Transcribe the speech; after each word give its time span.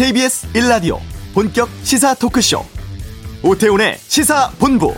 KBS 0.00 0.50
1라디오 0.54 0.98
본격 1.34 1.68
시사 1.82 2.14
토크쇼 2.14 2.64
오태훈의 3.42 3.98
시사본부 3.98 4.94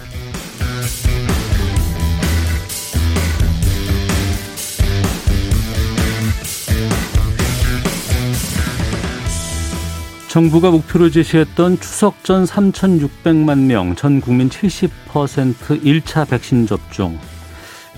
정부가 10.28 10.70
목표로 10.70 11.10
제시했던 11.10 11.80
추석 11.80 12.22
전 12.22 12.44
3,600만 12.44 13.58
명, 13.58 13.96
전 13.96 14.20
국민 14.20 14.48
70% 14.48 15.82
1차 15.82 16.28
백신 16.28 16.68
접종. 16.68 17.18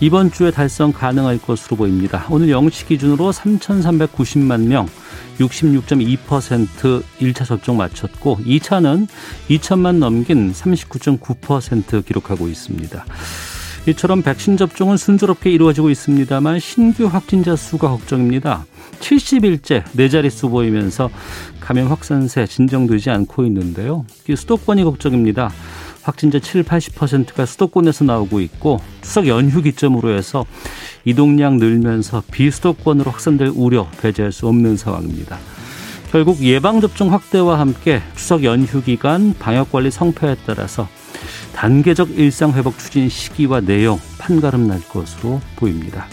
이번 0.00 0.32
주에 0.32 0.50
달성 0.50 0.92
가능할 0.92 1.38
것으로 1.38 1.76
보입니다. 1.76 2.26
오늘 2.28 2.48
0시 2.48 2.88
기준으로 2.88 3.30
3,390만 3.30 4.66
명, 4.66 4.88
66.2% 5.38 7.02
1차 7.20 7.46
접종 7.46 7.76
마쳤고 7.76 8.38
2차는 8.44 9.06
2천만 9.48 9.98
넘긴 9.98 10.52
39.9% 10.52 12.04
기록하고 12.04 12.48
있습니다. 12.48 13.04
이처럼 13.86 14.22
백신 14.22 14.56
접종은 14.56 14.96
순조롭게 14.96 15.50
이루어지고 15.50 15.90
있습니다만 15.90 16.58
신규 16.58 17.04
확진자 17.06 17.54
수가 17.54 17.88
걱정입니다. 17.88 18.64
70일째 19.00 19.84
네 19.92 20.08
자릿수 20.08 20.48
보이면서 20.48 21.10
감염 21.60 21.88
확산세 21.88 22.46
진정되지 22.46 23.10
않고 23.10 23.44
있는데요. 23.44 24.06
수도권이 24.34 24.84
걱정입니다. 24.84 25.50
확진자 26.04 26.38
7, 26.38 26.62
80%가 26.62 27.46
수도권에서 27.46 28.04
나오고 28.04 28.40
있고 28.40 28.80
추석 29.00 29.26
연휴 29.26 29.62
기점으로 29.62 30.10
해서 30.16 30.44
이동량 31.04 31.56
늘면서 31.56 32.22
비수도권으로 32.30 33.10
확산될 33.10 33.52
우려 33.54 33.88
배제할 34.00 34.30
수 34.30 34.46
없는 34.46 34.76
상황입니다. 34.76 35.38
결국 36.12 36.40
예방접종 36.40 37.12
확대와 37.12 37.58
함께 37.58 38.00
추석 38.14 38.44
연휴 38.44 38.82
기간 38.82 39.34
방역관리 39.38 39.90
성패에 39.90 40.36
따라서 40.46 40.86
단계적 41.54 42.10
일상회복 42.10 42.78
추진 42.78 43.08
시기와 43.08 43.60
내용 43.60 43.98
판가름 44.18 44.68
날 44.68 44.80
것으로 44.80 45.40
보입니다. 45.56 46.06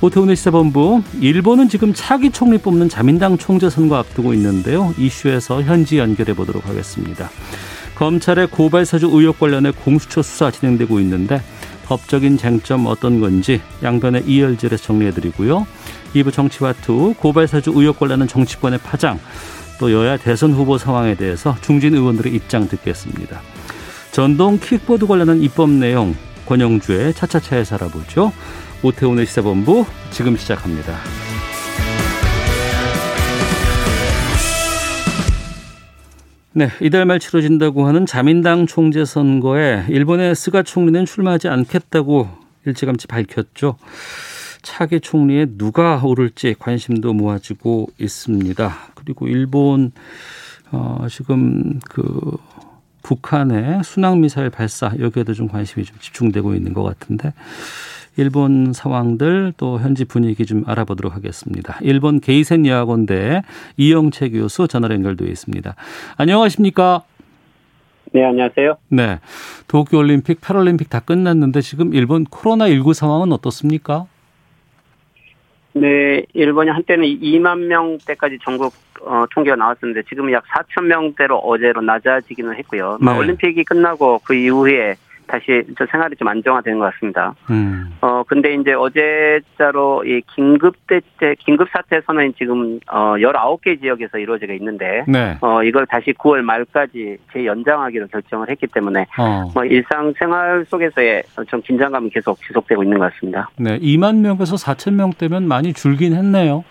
오태훈의 0.00 0.36
시사본부 0.36 1.02
일본은 1.20 1.68
지금 1.68 1.92
차기 1.94 2.30
총리 2.30 2.58
뽑는 2.58 2.88
자민당 2.88 3.36
총재 3.38 3.68
선거 3.68 3.96
앞두고 3.96 4.34
있는데요. 4.34 4.94
이슈에서 4.98 5.62
현지 5.62 5.98
연결해 5.98 6.34
보도록 6.34 6.66
하겠습니다. 6.66 7.30
검찰의 8.00 8.46
고발 8.46 8.86
사주 8.86 9.10
의혹 9.12 9.38
관련해 9.38 9.72
공수처 9.72 10.22
수사 10.22 10.50
진행되고 10.50 11.00
있는데 11.00 11.42
법적인 11.84 12.38
쟁점 12.38 12.86
어떤 12.86 13.20
건지 13.20 13.60
양변의 13.82 14.24
이열질에서 14.26 14.82
정리해드리고요. 14.82 15.66
2부 16.14 16.32
정치와투 16.32 17.16
고발 17.18 17.46
사주 17.46 17.72
의혹 17.74 17.98
관련한 17.98 18.26
정치권의 18.26 18.78
파장 18.78 19.20
또 19.78 19.92
여야 19.92 20.16
대선 20.16 20.54
후보 20.54 20.78
상황에 20.78 21.14
대해서 21.14 21.54
중진 21.60 21.94
의원들의 21.94 22.34
입장 22.34 22.68
듣겠습니다. 22.68 23.42
전동 24.12 24.58
킥보드 24.58 25.06
관련한 25.06 25.42
입법 25.42 25.68
내용 25.68 26.16
권영주의 26.46 27.12
차차차에서 27.12 27.74
알아보죠. 27.74 28.32
오태훈의 28.82 29.26
시사본부 29.26 29.84
지금 30.10 30.38
시작합니다. 30.38 30.94
네, 36.52 36.68
이달 36.80 37.04
말 37.04 37.20
치러진다고 37.20 37.86
하는 37.86 38.06
자민당 38.06 38.66
총재 38.66 39.04
선거에 39.04 39.84
일본의 39.88 40.34
스가 40.34 40.64
총리는 40.64 41.06
출마하지 41.06 41.46
않겠다고 41.46 42.28
일찌감치 42.66 43.06
밝혔죠. 43.06 43.76
차기 44.60 44.98
총리에 44.98 45.46
누가 45.56 46.02
오를지 46.04 46.56
관심도 46.58 47.12
모아지고 47.12 47.90
있습니다. 48.00 48.76
그리고 48.96 49.28
일본 49.28 49.92
어, 50.72 51.06
지금 51.08 51.78
그 51.88 52.36
북한의 53.04 53.84
순항 53.84 54.20
미사일 54.20 54.50
발사 54.50 54.92
여기에도 54.98 55.32
좀 55.34 55.46
관심이 55.46 55.84
좀 55.84 55.96
집중되고 56.00 56.54
있는 56.54 56.74
것 56.74 56.82
같은데 56.82 57.32
일본 58.16 58.72
상황들 58.72 59.52
또 59.56 59.78
현지 59.78 60.04
분위기 60.04 60.44
좀 60.44 60.64
알아보도록 60.66 61.14
하겠습니다. 61.14 61.78
일본 61.82 62.20
게이센 62.20 62.66
여학원대 62.66 63.42
이영채 63.76 64.30
교수 64.30 64.68
전화로 64.68 64.94
연결되어 64.94 65.28
있습니다. 65.28 65.74
안녕하십니까? 66.16 67.02
네, 68.12 68.24
안녕하세요. 68.24 68.76
네. 68.88 69.18
도쿄 69.68 69.98
올림픽, 69.98 70.40
패럴림픽 70.40 70.90
다 70.90 71.00
끝났는데 71.00 71.60
지금 71.60 71.94
일본 71.94 72.24
코로나 72.24 72.68
19 72.68 72.92
상황은 72.92 73.32
어떻습니까? 73.32 74.06
네, 75.72 76.24
일본이 76.34 76.70
한때는 76.70 77.04
2만 77.06 77.66
명대까지 77.66 78.38
전국 78.42 78.74
어, 79.02 79.24
통계가 79.32 79.56
나왔었는데 79.56 80.02
지금은 80.08 80.32
약 80.32 80.44
4천 80.44 80.84
명대로 80.84 81.38
어제로 81.38 81.80
낮아지기는 81.80 82.54
했고요. 82.56 82.98
네. 83.00 83.16
올림픽이 83.16 83.64
끝나고 83.64 84.20
그 84.24 84.34
이후에 84.34 84.96
다시 85.30 85.62
저 85.78 85.86
생활이 85.86 86.16
좀 86.16 86.26
안정화되는 86.26 86.78
것 86.78 86.92
같습니다. 86.92 87.34
음. 87.50 87.94
어 88.00 88.24
근데 88.26 88.54
이제 88.54 88.72
어제자로 88.72 90.04
이 90.04 90.20
긴급 90.34 90.74
대체 90.88 91.36
긴급 91.38 91.68
사태 91.70 92.00
선언이 92.04 92.32
지금 92.34 92.80
어 92.88 93.14
19개 93.16 93.80
지역에서 93.80 94.18
이루어지고 94.18 94.52
있는데 94.54 95.04
네. 95.06 95.36
어 95.40 95.62
이걸 95.62 95.86
다시 95.86 96.12
9월 96.12 96.40
말까지 96.40 97.18
재연장하기로 97.32 98.08
결정을 98.08 98.50
했기 98.50 98.66
때문에 98.66 99.06
어. 99.18 99.50
뭐 99.54 99.64
일상 99.64 100.12
생활 100.18 100.64
속에서의 100.68 101.22
좀 101.48 101.60
긴장감이 101.62 102.10
계속 102.10 102.36
지속되고 102.42 102.82
있는 102.82 102.98
것 102.98 103.12
같습니다. 103.12 103.48
네, 103.56 103.78
2만 103.78 104.16
명에서 104.16 104.56
4천 104.56 104.94
명대면 104.94 105.46
많이 105.46 105.72
줄긴 105.72 106.14
했네요. 106.14 106.64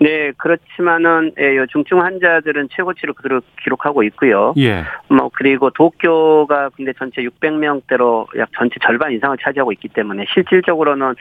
네, 0.00 0.32
그렇지만은 0.38 1.32
예, 1.38 1.64
중증 1.70 2.00
환자들은 2.00 2.68
최고치를 2.74 3.12
그대로 3.14 3.42
기록하고 3.62 4.02
있고요. 4.04 4.54
예. 4.56 4.84
뭐 5.08 5.30
그리고 5.32 5.68
도쿄가 5.70 6.70
근데 6.70 6.92
전체 6.94 7.22
600명대로 7.22 8.26
약 8.38 8.48
전체 8.56 8.76
절반 8.82 9.12
이상을 9.12 9.36
차지하고 9.42 9.72
있기 9.72 9.88
때문에 9.88 10.24
실질적으로는 10.32 11.14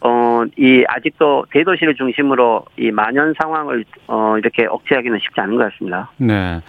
어 0.00 0.28
이 0.56 0.84
아직도 0.88 1.46
대도시를 1.50 1.94
중심으로 1.94 2.64
이 2.76 2.90
만연 2.90 3.34
상황을 3.40 3.84
어 4.06 4.36
이렇게 4.38 4.66
억제하기는 4.66 5.18
쉽지 5.20 5.40
않은 5.40 5.56
것 5.56 5.70
같습니다. 5.72 6.10
네. 6.16 6.60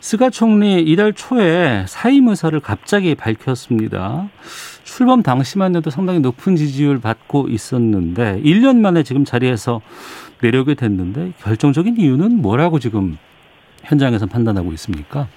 스가 0.00 0.30
총리 0.30 0.80
이달 0.80 1.12
초에 1.12 1.84
사임 1.86 2.28
의사를 2.28 2.58
갑자기 2.60 3.14
밝혔습니다. 3.14 4.28
출범 4.82 5.22
당시만 5.22 5.76
해도 5.76 5.90
상당히 5.90 6.20
높은 6.20 6.56
지지율 6.56 7.00
받고 7.00 7.48
있었는데 7.48 8.40
1년 8.42 8.78
만에 8.78 9.02
지금 9.02 9.24
자리에서 9.24 9.82
내려오게 10.40 10.74
됐는데 10.74 11.34
결정적인 11.40 11.98
이유는 11.98 12.40
뭐라고 12.40 12.78
지금 12.78 13.18
현장에서 13.84 14.26
판단하고 14.26 14.72
있습니까? 14.72 15.28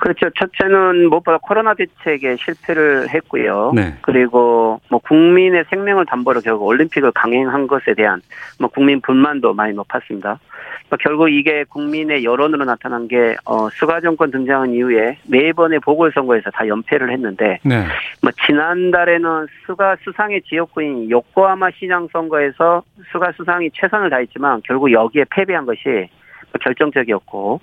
그렇죠. 0.00 0.28
첫째는 0.30 1.08
무엇보다 1.08 1.38
코로나 1.38 1.74
대책에 1.74 2.36
실패를 2.36 3.08
했고요. 3.10 3.72
네. 3.74 3.94
그리고 4.02 4.80
뭐 4.90 5.00
국민의 5.00 5.64
생명을 5.70 6.06
담보로 6.06 6.40
결국 6.40 6.66
올림픽을 6.66 7.12
강행한 7.12 7.66
것에 7.66 7.94
대한 7.94 8.20
뭐 8.58 8.68
국민 8.68 9.00
불만도 9.00 9.54
많이 9.54 9.72
높았습니다. 9.74 10.38
그러니까 10.86 10.96
결국 11.00 11.28
이게 11.28 11.64
국민의 11.64 12.24
여론으로 12.24 12.64
나타난 12.64 13.08
게 13.08 13.36
어, 13.44 13.68
수가 13.70 14.00
정권 14.00 14.30
등장한 14.30 14.72
이후에 14.72 15.18
네 15.24 15.52
번의 15.52 15.80
보궐선거에서 15.80 16.50
다 16.50 16.66
연패를 16.68 17.10
했는데 17.10 17.58
네. 17.64 17.84
뭐 18.22 18.30
지난달에는 18.46 19.46
수가 19.64 19.96
수상의 20.04 20.42
지역구인 20.42 21.10
요코하마 21.10 21.70
시장 21.72 22.06
선거에서 22.12 22.82
수가 23.10 23.32
수상이 23.32 23.70
최선을 23.72 24.10
다했지만 24.10 24.60
결국 24.64 24.92
여기에 24.92 25.24
패배한 25.30 25.66
것이 25.66 26.08
결정적이었고 26.60 27.60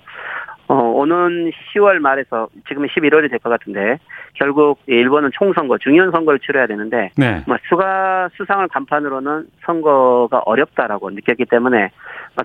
어, 0.67 0.75
오는 0.75 1.51
10월 1.75 1.99
말에서 1.99 2.47
지금은 2.67 2.87
11월이 2.89 3.29
될 3.29 3.39
것 3.39 3.49
같은데 3.49 3.97
결국 4.33 4.79
일본은 4.87 5.29
총선거, 5.33 5.77
중요한 5.77 6.11
선거를 6.11 6.39
치러야 6.39 6.65
되는데 6.67 7.11
네. 7.17 7.43
뭐 7.45 7.57
수가 7.69 8.29
수상을 8.37 8.67
간판으로는 8.69 9.47
선거가 9.65 10.41
어렵다라고 10.45 11.09
느꼈기 11.11 11.45
때문에 11.45 11.89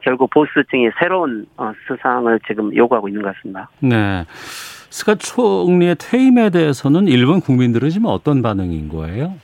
결국 0.03 0.31
보수층이 0.31 0.91
새로운 1.01 1.47
어, 1.57 1.73
수상을 1.87 2.39
지금 2.47 2.75
요구하고 2.75 3.09
있는 3.09 3.23
것 3.23 3.35
같습니다. 3.37 3.71
네. 3.81 4.25
스가 4.91 5.15
총리의 5.15 5.97
퇴임에 5.97 6.51
대해서는 6.51 7.07
일본 7.09 7.41
국민들은 7.41 7.91
지금 7.91 8.07
어떤 8.11 8.43
반응인 8.43 8.89
거예요? 8.89 9.35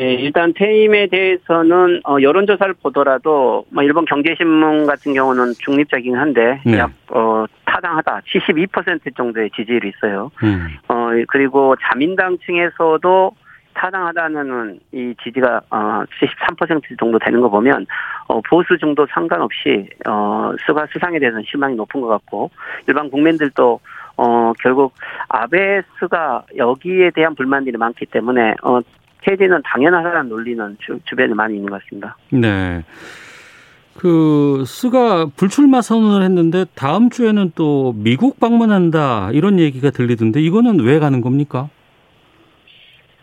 예, 0.00 0.14
일단 0.14 0.52
퇴임에 0.54 1.06
대해서는 1.06 2.00
어, 2.04 2.16
여론조사를 2.20 2.74
보더라도 2.82 3.64
뭐 3.70 3.82
일본 3.84 4.04
경제신문 4.04 4.86
같은 4.86 5.14
경우는 5.14 5.52
중립적이긴 5.60 6.16
한데 6.16 6.60
네. 6.66 6.78
약 6.78 6.90
어, 7.10 7.44
타당하다 7.64 8.22
72% 8.26 9.16
정도의 9.16 9.50
지지율이 9.50 9.92
있어요. 9.96 10.30
음. 10.42 10.68
어 10.88 11.10
그리고 11.28 11.74
자민당 11.82 12.38
층에서도 12.38 13.32
타당하다는 13.74 14.78
이 14.92 15.14
지지가 15.22 15.60
어 15.70 16.04
73% 16.20 16.98
정도 16.98 17.18
되는 17.18 17.40
거 17.40 17.48
보면 17.48 17.86
어 18.28 18.40
보수 18.48 18.78
진보 18.78 19.06
상관없이 19.10 19.88
어 20.06 20.52
스가 20.66 20.86
수상에 20.92 21.18
대해서는 21.18 21.44
실망이 21.48 21.74
높은 21.74 22.00
것 22.00 22.06
같고 22.06 22.50
일반 22.86 23.10
국민들도 23.10 23.80
어 24.16 24.52
결국 24.60 24.94
아베 25.28 25.82
스가 25.98 26.44
여기에 26.56 27.10
대한 27.10 27.34
불만들이 27.34 27.76
많기 27.76 28.06
때문에 28.06 28.54
어 28.62 28.78
퇴진은 29.24 29.62
당연하다는 29.64 30.28
논리는 30.28 30.76
주, 30.80 30.98
주변에 31.04 31.34
많이 31.34 31.56
있는 31.56 31.70
것 31.70 31.82
같습니다. 31.82 32.16
네. 32.30 32.84
그 33.96 34.64
스가 34.66 35.26
불출마 35.36 35.80
선언을 35.80 36.24
했는데 36.24 36.64
다음 36.74 37.10
주에는 37.10 37.52
또 37.54 37.94
미국 37.96 38.40
방문한다 38.40 39.30
이런 39.32 39.58
얘기가 39.58 39.90
들리던데 39.90 40.40
이거는 40.40 40.80
왜 40.80 40.98
가는 40.98 41.20
겁니까? 41.20 41.68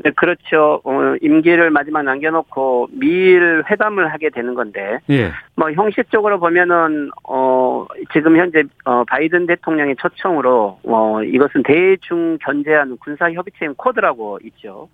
네, 0.04 0.10
그렇죠. 0.12 0.82
어, 0.84 1.16
임기를 1.22 1.70
마지막 1.70 2.02
남겨놓고 2.02 2.90
미일 2.92 3.64
회담을 3.70 4.12
하게 4.12 4.32
되는 4.32 4.56
건데, 4.56 4.98
예. 5.12 5.32
뭐 5.56 5.72
형식적으로 5.72 6.40
보면은 6.40 7.12
어 7.24 7.86
지금 8.12 8.38
현재 8.38 8.64
어 8.86 9.04
바이든 9.04 9.46
대통령의 9.46 9.98
초청으로 9.98 10.80
어 10.84 11.24
이것은 11.24 11.62
대중 11.64 12.40
견제하는 12.42 12.98
군사 12.98 13.32
협의체인 13.32 13.76
코드라고 13.76 14.40
있죠. 14.46 14.90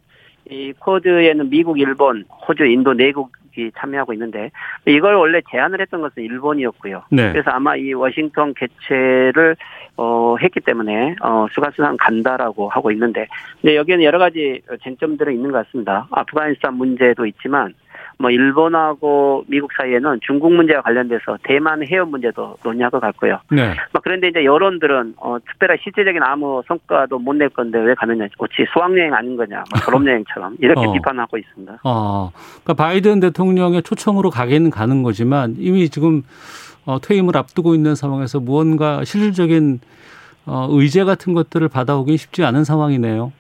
이 0.50 0.74
쿼드에는 0.80 1.50
미국, 1.50 1.80
일본, 1.80 2.26
호주, 2.48 2.66
인도 2.66 2.94
네 2.94 3.32
국이 3.58 3.72
참여하고 3.76 4.14
있는데 4.14 4.52
이걸 4.86 5.16
원래 5.16 5.42
제안을 5.50 5.82
했던 5.82 6.02
것은 6.02 6.22
일본이었고요. 6.22 7.04
네. 7.10 7.32
그래서 7.32 7.50
아마 7.50 7.76
이 7.76 7.92
워싱턴 7.92 8.54
개최를 8.54 9.56
어 9.96 10.36
했기 10.40 10.60
때문에 10.60 11.16
어 11.22 11.48
스가 11.52 11.73
수상 11.73 11.98
간다라고 12.00 12.70
하고 12.70 12.92
있는데 12.92 13.28
근데 13.60 13.76
여기에는 13.76 14.06
여러 14.06 14.20
가지 14.20 14.62
쟁점들은 14.84 15.34
있는 15.34 15.52
것 15.52 15.66
같습니다. 15.66 16.08
아프가니스탄 16.12 16.76
문제도 16.76 17.26
있지만 17.26 17.74
뭐 18.20 18.30
일본하고 18.32 19.46
미국 19.48 19.72
사이에는 19.78 20.20
중국 20.26 20.52
문제와 20.54 20.82
관련돼서 20.82 21.38
대만 21.44 21.86
해협 21.88 22.10
문제도 22.10 22.58
논의할 22.64 22.92
것 22.92 23.00
같고요. 23.00 23.40
네. 23.52 23.74
뭐 23.94 24.02
그런데 24.04 24.28
이제 24.28 24.44
여론들은 24.44 25.14
어 25.18 25.38
특별한 25.40 25.78
실질적인 25.84 26.22
아무 26.24 26.62
성과도 26.68 27.20
못 27.20 27.38
낼 27.38 27.50
건데 27.50 27.78
왜 27.80 27.94
가느냐, 27.94 28.28
혹시 28.40 28.66
수학여행 28.74 29.14
아닌 29.14 29.38
거냐, 29.38 29.58
뭐 29.58 29.80
졸업여행처럼 29.86 30.58
이렇게 30.60 30.88
어. 30.88 30.92
비판하고 30.94 31.38
있습니다. 31.38 31.80
어, 31.84 32.32
그러니까 32.64 32.74
바이든 32.74 33.20
대통령의 33.20 33.84
초청으로 33.84 34.32
가기는 34.32 34.72
가는 34.72 35.04
거지만 35.04 35.56
이미 35.60 35.90
지금 35.90 36.24
어, 36.86 37.00
퇴임을 37.00 37.38
앞두고 37.38 37.76
있는 37.76 37.94
상황에서 37.96 38.40
무언가 38.40 39.04
실질적인 39.04 39.80
어, 40.48 40.68
의제 40.72 41.04
같은 41.04 41.34
것들을 41.34 41.68
받아오기 41.68 42.18
쉽지 42.18 42.44
않은 42.44 42.64
상황이네요. 42.64 43.32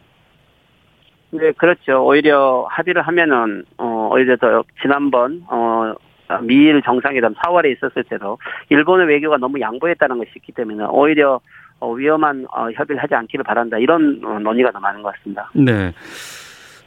네, 1.31 1.51
그렇죠. 1.57 2.05
오히려 2.05 2.67
합의를 2.69 3.01
하면은 3.01 3.63
어 3.77 3.96
오히려 4.07 4.35
더 4.37 4.63
지난번 4.81 5.43
어 5.47 5.93
미일 6.41 6.81
정상회담 6.81 7.33
4월에 7.35 7.75
있었을 7.75 8.03
때도 8.03 8.37
일본의 8.69 9.07
외교가 9.07 9.37
너무 9.37 9.59
양보했다는 9.59 10.17
것이 10.17 10.31
있기 10.35 10.51
때문에 10.51 10.85
오히려 10.89 11.39
어, 11.79 11.91
위험한 11.91 12.47
어, 12.51 12.69
협의를 12.71 13.01
하지 13.01 13.13
않기를 13.15 13.43
바란다 13.43 13.77
이런 13.77 14.19
어, 14.23 14.39
논의가 14.39 14.71
더 14.71 14.79
많은 14.79 15.03
것 15.03 15.13
같습니다. 15.15 15.49
네. 15.53 15.93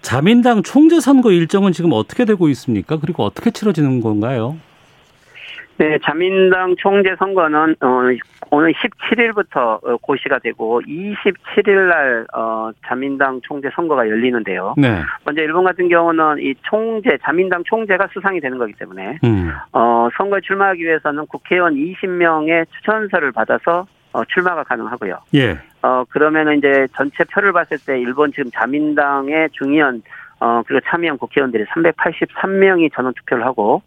자민당 0.03 0.63
총재 0.63 0.99
선거 0.99 1.31
일정은 1.31 1.73
지금 1.73 1.91
어떻게 1.93 2.25
되고 2.25 2.49
있습니까? 2.49 2.99
그리고 2.99 3.23
어떻게 3.23 3.51
치러지는 3.51 4.01
건가요? 4.01 4.57
네, 5.81 5.99
자민당 6.05 6.77
총재 6.77 7.17
선거는 7.19 7.75
어, 7.81 8.01
오늘 8.51 8.75
17일부터 8.75 9.83
어, 9.83 9.97
고시가 10.03 10.39
되고 10.41 10.83
27일 10.83 11.89
날 11.89 12.27
어, 12.35 12.71
자민당 12.87 13.41
총재 13.43 13.71
선거가 13.75 14.07
열리는데요. 14.07 14.75
네. 14.77 15.01
먼저 15.25 15.41
일본 15.41 15.65
같은 15.65 15.89
경우는 15.89 16.37
이 16.41 16.55
총재 16.65 17.17
자민당 17.23 17.65
총재가 17.65 18.09
수상이 18.13 18.41
되는 18.41 18.59
거기 18.59 18.75
때문에 18.75 19.21
음. 19.25 19.53
어, 19.73 20.11
선거에 20.19 20.43
출마하기 20.43 20.85
위해서는 20.85 21.27
국회의원 21.29 21.75
20명의 21.75 22.67
추천서를 22.77 23.33
받아서 23.33 23.87
어, 24.13 24.23
출마가 24.27 24.65
가능하고요. 24.65 25.17
예. 25.35 25.59
어, 25.81 26.05
그러면은 26.11 26.59
이제 26.59 26.89
전체 26.95 27.25
표를 27.25 27.53
봤을 27.53 27.79
때 27.79 27.99
일본 27.99 28.33
지금 28.33 28.51
자민당의 28.51 29.49
중의원 29.53 30.03
어, 30.41 30.63
그리고 30.67 30.85
참여한 30.89 31.19
국회의원들이 31.19 31.67
383명이 31.67 32.93
전원 32.95 33.13
투표를 33.15 33.45
하고, 33.45 33.83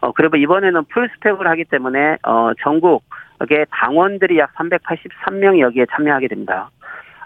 어, 0.00 0.12
그리고 0.12 0.36
이번에는 0.36 0.84
풀스펙을 0.84 1.46
하기 1.48 1.64
때문에, 1.64 2.18
어, 2.22 2.52
전국의 2.62 3.66
당원들이 3.70 4.38
약 4.38 4.54
383명이 4.54 5.60
여기에 5.60 5.86
참여하게 5.90 6.28
됩니다. 6.28 6.70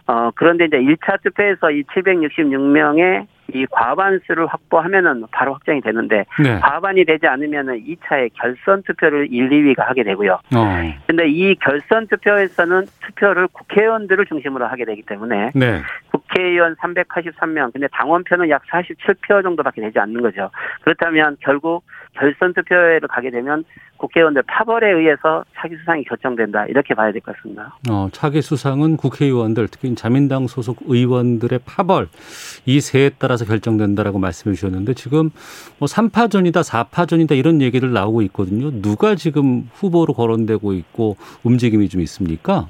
어, 0.06 0.30
그런데 0.34 0.64
이제 0.64 0.78
1차 0.78 1.22
투표에서 1.22 1.70
이 1.70 1.82
766명의 1.82 3.26
이 3.54 3.66
과반수를 3.70 4.46
확보하면은 4.46 5.24
바로 5.30 5.54
확정이 5.54 5.80
되는데 5.80 6.24
네. 6.42 6.58
과반이 6.60 7.04
되지 7.04 7.26
않으면은 7.26 7.82
2차에 7.84 8.30
결선 8.34 8.82
투표를 8.82 9.28
1, 9.30 9.48
2위가 9.48 9.80
하게 9.86 10.04
되고요. 10.04 10.38
어. 10.54 10.94
근데 11.06 11.28
이 11.28 11.54
결선 11.56 12.06
투표에서는 12.08 12.86
투표를 13.00 13.48
국회의원들을 13.48 14.26
중심으로 14.26 14.66
하게 14.66 14.84
되기 14.84 15.02
때문에 15.02 15.50
네. 15.54 15.80
국회의원 16.28 16.76
383명 16.76 17.72
근데 17.72 17.88
당원표는 17.92 18.50
약 18.50 18.62
47표 18.70 19.42
정도밖에 19.42 19.80
되지 19.80 19.98
않는 19.98 20.20
거죠. 20.22 20.50
그렇다면 20.82 21.36
결국 21.40 21.84
결선 22.12 22.52
투표를 22.54 23.00
가게 23.08 23.30
되면 23.30 23.64
국회의원들 23.96 24.42
파벌에 24.46 24.92
의해서 24.92 25.44
차기 25.56 25.76
수상이 25.76 26.04
결정된다 26.04 26.66
이렇게 26.66 26.94
봐야 26.94 27.10
될 27.12 27.20
것 27.20 27.34
같습니다. 27.36 27.76
어, 27.90 28.08
차기 28.12 28.42
수상은 28.42 28.96
국회의원들 28.96 29.68
특히 29.68 29.94
자민당 29.94 30.46
소속 30.46 30.78
의원들의 30.86 31.60
파벌 31.64 32.08
이 32.66 32.80
세에 32.80 33.10
따라서 33.18 33.44
결정된다라고 33.44 34.18
말씀해 34.18 34.54
주셨는데 34.54 34.94
지금 34.94 35.30
뭐 35.78 35.86
3파전이다 35.86 36.62
4파전이다 36.68 37.36
이런 37.36 37.60
얘기를 37.60 37.92
나오고 37.92 38.22
있거든요. 38.22 38.70
누가 38.82 39.14
지금 39.14 39.68
후보로 39.74 40.12
거론되고 40.14 40.72
있고 40.74 41.16
움직임이 41.42 41.88
좀 41.88 42.00
있습니까? 42.02 42.68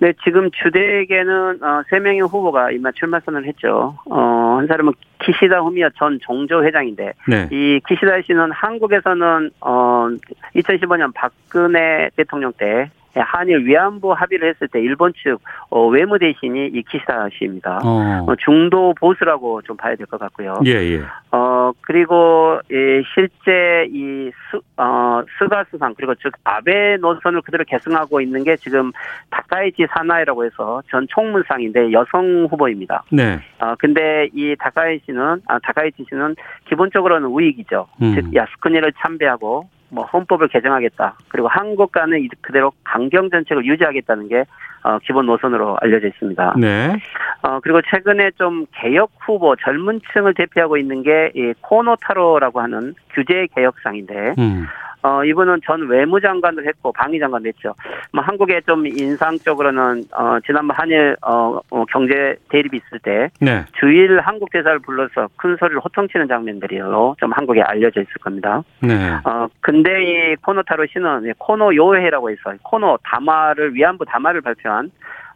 네, 0.00 0.14
지금 0.24 0.50
주대에게는 0.50 1.62
어, 1.62 1.82
세 1.90 1.98
명의 1.98 2.20
후보가 2.22 2.70
이마 2.70 2.90
출마 2.92 3.20
선언을 3.20 3.46
했죠. 3.48 3.98
어, 4.06 4.56
한 4.58 4.66
사람은 4.66 4.94
키시다 5.22 5.60
후미야 5.60 5.90
전 5.96 6.18
종조 6.22 6.64
회장인데 6.64 7.12
네. 7.28 7.48
이 7.52 7.80
키시다 7.86 8.22
씨는 8.22 8.50
한국에서는 8.52 9.50
어 9.60 10.08
2015년 10.56 11.12
박근혜 11.14 12.08
대통령 12.16 12.52
때 12.54 12.66
예, 12.66 12.90
한일 13.14 13.66
위안부 13.66 14.12
합의를 14.12 14.50
했을 14.50 14.68
때 14.68 14.80
일본 14.80 15.12
측 15.22 15.38
어, 15.68 15.86
외무 15.88 16.18
대신이 16.18 16.68
이 16.68 16.82
키시다 16.82 17.28
씨입니다. 17.36 17.80
어. 17.84 18.24
어 18.26 18.36
중도 18.36 18.94
보수라고 19.00 19.62
좀 19.62 19.76
봐야 19.76 19.96
될 19.96 20.06
것 20.06 20.18
같고요. 20.20 20.60
예, 20.66 20.70
예. 20.72 21.02
어 21.32 21.72
그리고 21.82 22.58
예, 22.70 23.02
실제 23.14 23.86
이 23.90 24.30
수, 24.50 24.60
어, 24.76 25.22
스가 25.38 25.64
수상 25.70 25.94
그리고 25.96 26.14
즉 26.16 26.32
아베 26.44 26.96
노선을 26.98 27.42
그대로 27.42 27.64
계승하고 27.64 28.20
있는 28.20 28.44
게 28.44 28.56
지금 28.56 28.92
다카이치 29.30 29.86
사나이라고 29.96 30.44
해서 30.44 30.82
전 30.90 31.06
총무상인데 31.08 31.92
여성 31.92 32.46
후보입니다. 32.50 33.02
네. 33.10 33.38
어 33.60 33.74
근데 33.78 34.28
이 34.34 34.54
다카이치는 34.58 35.42
아 35.46 35.58
다카이치 35.60 36.04
씨는 36.08 36.36
기본적으로는 36.68 37.28
우익이죠. 37.28 37.86
음. 38.02 38.14
즉 38.14 38.34
야스쿠니를 38.34 38.92
참배하고 39.00 39.68
뭐 39.90 40.04
헌법을 40.04 40.48
개정하겠다. 40.48 41.14
그리고 41.28 41.48
한국과는 41.48 42.28
그대로 42.40 42.72
강경 42.84 43.30
정책을 43.30 43.64
유지하겠다는 43.64 44.28
게 44.28 44.44
어, 44.82 44.98
기본 45.00 45.26
노선으로 45.26 45.76
알려져 45.82 46.06
있습니다. 46.06 46.54
네. 46.58 46.96
어, 47.42 47.60
그리고 47.60 47.80
최근에 47.82 48.30
좀 48.38 48.64
개혁 48.74 49.10
후보 49.20 49.54
젊은 49.56 50.00
층을 50.12 50.34
대표하고 50.34 50.76
있는 50.78 51.02
게 51.02 51.30
이 51.34 51.52
코노타로라고 51.60 52.60
하는 52.60 52.94
규제 53.14 53.46
개혁상인데 53.54 54.34
음. 54.38 54.66
어, 55.02 55.24
이분은 55.24 55.60
전 55.64 55.88
외무장관도 55.88 56.62
했고 56.64 56.92
방위장관도 56.92 57.48
했죠. 57.48 57.74
뭐 58.12 58.22
한국에 58.22 58.60
좀 58.66 58.86
인상적으로는 58.86 60.04
어, 60.12 60.38
지난번 60.46 60.76
한일 60.76 61.16
어, 61.22 61.60
어 61.70 61.84
경제 61.86 62.36
대립이 62.50 62.76
있을 62.76 62.98
때 63.00 63.30
네. 63.40 63.64
주일 63.78 64.20
한국 64.20 64.50
대사를 64.50 64.78
불러서 64.80 65.28
큰 65.36 65.56
소리를 65.58 65.80
호통치는 65.80 66.28
장면들이요. 66.28 67.16
좀 67.18 67.32
한국에 67.32 67.62
알려져 67.62 68.00
있을 68.00 68.12
겁니다. 68.22 68.62
네. 68.80 68.94
어, 69.24 69.46
근데 69.60 69.90
이 70.04 70.36
코노타로 70.36 70.86
씨는 70.86 71.32
코노 71.38 71.74
요해라고 71.74 72.30
해서 72.30 72.54
코노 72.62 72.98
다마를 73.04 73.74
위안부 73.74 74.04
다마를 74.04 74.40
발표한 74.40 74.90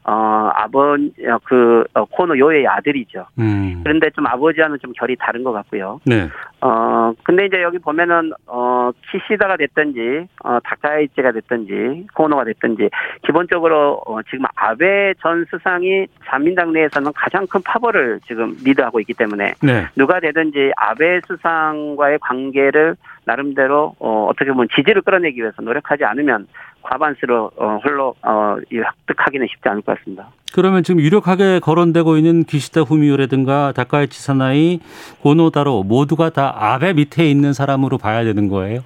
어, 0.07 0.51
아버지, 0.55 1.13
어, 1.27 1.39
그, 1.45 1.85
어, 1.95 2.05
코노 2.05 2.39
요의 2.39 2.67
아들이죠. 2.69 3.27
음. 3.39 3.81
그런데 3.83 4.11
좀 4.11 4.27
아버지와는 4.27 4.79
좀 4.83 4.93
결이 4.93 5.17
다른 5.19 5.43
것 5.43 5.53
같고요. 5.53 6.01
네. 6.05 6.29
어, 6.61 7.13
근데 7.23 7.47
이제 7.47 7.63
여기 7.63 7.79
보면은, 7.79 8.33
어, 8.47 8.91
키시다가 9.11 9.57
됐든지, 9.57 10.29
어, 10.45 10.59
다카이치가 10.63 11.33
됐든지, 11.33 12.07
코노가 12.15 12.45
됐든지, 12.45 12.91
기본적으로, 13.25 14.03
어, 14.07 14.23
지금 14.31 14.45
아베 14.57 15.15
전 15.23 15.47
수상이 15.51 16.07
자민당 16.27 16.73
내에서는 16.75 17.11
가장 17.15 17.47
큰 17.47 17.63
파벌을 17.63 18.21
지금 18.27 18.55
리드하고 18.63 19.01
있기 19.01 19.15
때문에, 19.15 19.55
네. 19.63 19.87
누가 19.97 20.21
되든지 20.21 20.73
아베 20.77 21.21
수상과의 21.27 22.19
관계를 22.21 22.97
나름대로, 23.25 23.95
어, 23.99 24.29
어떻게 24.31 24.51
보면 24.51 24.69
지지를 24.75 25.03
끌어내기 25.03 25.41
위해서 25.41 25.63
노력하지 25.63 26.05
않으면 26.05 26.47
과반수로 26.83 27.51
어, 27.57 27.81
홀로 27.83 28.15
어, 28.23 28.57
획득하기는 28.73 29.47
쉽지 29.51 29.69
않을 29.69 29.83
것 29.83 29.99
같습니다. 29.99 30.29
그러면 30.55 30.83
지금 30.83 31.01
유력하게 31.01 31.61
거론되고 31.61 32.17
있는 32.17 32.45
기시다 32.45 32.83
후미오라든가 32.83 33.73
다카이치 33.73 34.23
사나이, 34.23 34.81
고노다로 35.23 35.83
모두가 35.83 36.31
다 36.31 36.55
아베 36.57 36.93
밑에 36.93 37.29
있는 37.29 37.53
사람으로 37.53 37.99
봐야 37.99 38.23
되는 38.23 38.49
거예요? 38.49 38.81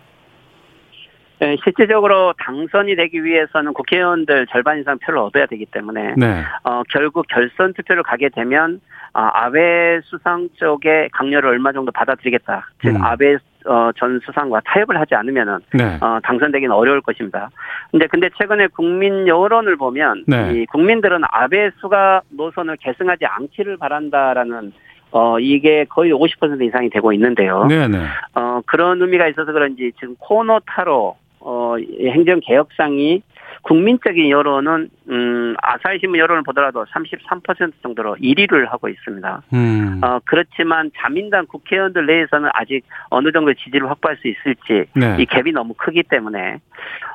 네, 1.40 1.57
실질적으로 1.62 2.35
당선이 2.38 2.97
되기 2.97 3.23
위해서는 3.23 3.73
국회의원들 3.73 4.49
절반 4.50 4.80
이상 4.80 4.99
표를 4.99 5.21
얻어야 5.21 5.47
되기 5.47 5.66
때문에 5.66 6.14
네. 6.16 6.42
어, 6.64 6.83
결국 6.88 7.26
결선 7.28 7.75
투표를 7.75 8.02
가게 8.02 8.28
되면 8.28 8.80
아, 9.12 9.30
아베 9.45 10.00
수상 10.04 10.49
쪽의 10.57 11.11
강요를 11.12 11.49
얼마 11.49 11.73
정도 11.73 11.92
받아들이겠다. 11.92 12.68
즉 12.83 12.97
음. 12.97 13.02
아베 13.02 13.37
어, 13.68 13.90
전 13.96 14.18
수상과 14.25 14.62
타협을 14.64 14.98
하지 14.98 15.14
않으면은 15.14 15.58
네. 15.75 15.98
어, 16.00 16.18
당선되기는 16.22 16.75
어려울 16.75 17.02
것입니다. 17.02 17.50
근데 17.90 18.06
근데 18.06 18.30
최근에 18.38 18.68
국민 18.68 19.28
여론을 19.28 19.76
보면 19.76 20.25
네. 20.26 20.52
이 20.54 20.66
국민들은 20.66 21.20
아베 21.30 21.70
수가 21.80 22.22
노선을 22.30 22.76
계승하지 22.80 23.26
않기를 23.26 23.76
바란다라는 23.76 24.72
어, 25.10 25.38
이게 25.38 25.84
거의 25.84 26.12
50% 26.12 26.62
이상이 26.66 26.90
되고 26.90 27.12
있는데요. 27.12 27.66
네네. 27.66 27.98
네. 27.98 28.04
어, 28.34 28.60
그런 28.66 29.00
의미가 29.00 29.28
있어서 29.28 29.52
그런지 29.52 29.92
지금 29.98 30.16
코너 30.18 30.60
타로, 30.66 31.16
어, 31.40 31.75
행정 32.00 32.40
개혁상이 32.42 33.22
국민적인 33.68 34.30
여론은 34.30 34.88
음 35.10 35.54
아사히 35.60 35.98
신문 35.98 36.18
여론을 36.18 36.42
보더라도 36.42 36.87
33% 36.87 37.72
정도로 37.82 38.16
1위를 38.16 38.66
하고 38.70 38.88
있습니다. 38.88 39.42
음. 39.52 40.00
어 40.02 40.18
그렇지만 40.25 40.90
자민당 40.96 41.44
국회의원들 41.46 42.06
내에서는 42.06 42.48
아직 42.54 42.82
어느 43.10 43.30
정도 43.30 43.52
지지를 43.52 43.90
확보할 43.90 44.16
수 44.16 44.28
있을지 44.28 44.88
네. 44.94 45.16
이 45.18 45.26
갭이 45.26 45.52
너무 45.52 45.75
크기 45.76 46.02
때문에 46.02 46.60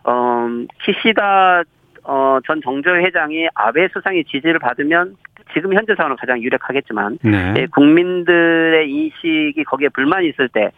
어 0.03 0.48
키시다 0.83 1.63
어 2.03 2.39
전 2.45 2.62
정조회장이 2.62 3.48
아베 3.55 3.88
수상의 3.88 4.25
지지를 4.25 4.60
받으면 4.60 5.15
지금 5.53 5.74
현재 5.74 5.95
상황은 5.95 6.17
가장 6.17 6.41
유력하겠지만 6.41 7.19
네. 7.24 7.53
예, 7.57 7.65
국민들의 7.67 8.89
인식이 8.89 9.63
거기에 9.63 9.89
불만이 9.89 10.29
있을 10.29 10.50
때 10.50 10.72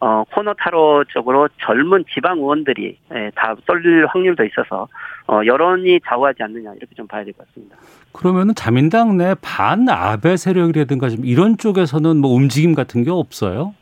어, 0.00 0.22
코노타로 0.32 1.04
쪽으로 1.08 1.48
젊은 1.60 2.04
지방 2.14 2.38
의원들이 2.38 2.98
예, 3.14 3.30
다 3.34 3.54
쏠릴 3.66 4.06
확률도 4.06 4.44
있어서 4.44 4.86
어, 5.26 5.40
여론이 5.44 6.00
좌우하지 6.06 6.42
않느냐 6.42 6.70
이렇게 6.76 6.94
좀 6.94 7.06
봐야 7.08 7.24
될 7.24 7.32
것 7.34 7.46
같습니다. 7.48 7.76
그러면은 8.12 8.54
자민당 8.54 9.16
내 9.16 9.34
반 9.42 9.88
아베 9.88 10.36
세력이라든가 10.36 11.08
좀 11.08 11.24
이런 11.24 11.56
쪽에서는 11.58 12.16
뭐 12.16 12.32
움직임 12.32 12.74
같은 12.74 13.02
게 13.02 13.10
없어요? 13.10 13.74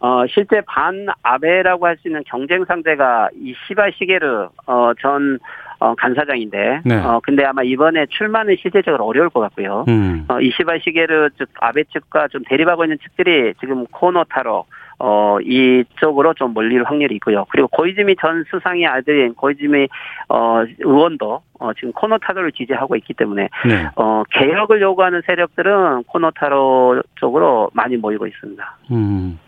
어, 0.00 0.26
실제 0.28 0.60
반 0.66 1.06
아베라고 1.22 1.86
할 1.86 1.96
수 1.98 2.08
있는 2.08 2.22
경쟁 2.26 2.64
상대가 2.64 3.28
이 3.34 3.54
시바 3.66 3.90
시게르 3.98 4.48
어, 4.66 4.92
전 5.00 5.38
어, 5.80 5.94
간사장인데, 5.96 6.80
네. 6.84 6.94
어, 6.96 7.20
근데 7.22 7.44
아마 7.44 7.62
이번에 7.62 8.06
출마는 8.08 8.56
실제적으로 8.60 9.04
어려울 9.06 9.28
것 9.28 9.40
같고요. 9.40 9.84
음. 9.88 10.24
어, 10.28 10.40
이시바 10.40 10.78
시게르 10.78 11.30
즉 11.36 11.48
아베 11.60 11.84
측과 11.84 12.28
좀 12.28 12.42
대립하고 12.48 12.84
있는 12.84 12.96
측들이 13.02 13.52
지금 13.60 13.86
코노 13.86 14.24
타로 14.30 14.64
어, 14.98 15.38
이쪽으로 15.40 16.34
좀 16.34 16.54
몰릴 16.54 16.84
확률이 16.84 17.16
있고요. 17.16 17.44
그리고 17.50 17.68
고이즈미 17.68 18.16
전 18.20 18.44
수상의 18.50 18.86
아들인 18.86 19.34
고이즈미, 19.34 19.88
어, 20.28 20.62
의원도, 20.78 21.42
어, 21.60 21.72
지금 21.74 21.92
코노타로를 21.92 22.52
지지하고 22.52 22.96
있기 22.96 23.14
때문에, 23.14 23.48
네. 23.66 23.88
어, 23.96 24.22
개혁을 24.30 24.80
요구하는 24.80 25.22
세력들은 25.26 26.04
코노타로 26.04 27.02
쪽으로 27.16 27.70
많이 27.72 27.96
모이고 27.96 28.26
있습니다. 28.26 28.78
음. 28.92 29.38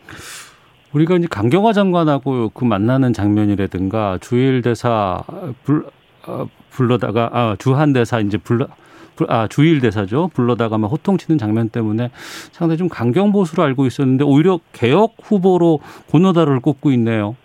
우리가 0.92 1.16
이제 1.16 1.26
강경화 1.30 1.72
장관하고 1.72 2.50
그 2.50 2.64
만나는 2.64 3.12
장면이라든가 3.12 4.18
주일 4.20 4.62
대사 4.62 5.20
불, 5.64 5.84
어, 6.26 6.46
불러다가, 6.70 7.30
아, 7.32 7.56
주한 7.58 7.92
대사 7.92 8.20
이제 8.20 8.38
불러, 8.38 8.66
아, 9.28 9.46
주일 9.48 9.80
대사죠. 9.80 10.30
불러다가 10.34 10.78
막 10.78 10.88
호통치는 10.88 11.38
장면 11.38 11.68
때문에 11.68 12.10
상당히 12.52 12.78
좀 12.78 12.88
강경 12.88 13.32
보수로 13.32 13.62
알고 13.62 13.86
있었는데 13.86 14.24
오히려 14.24 14.60
개혁 14.72 15.14
후보로 15.22 15.80
고노다를 16.10 16.60
꼽고 16.60 16.90
있네요. 16.92 17.36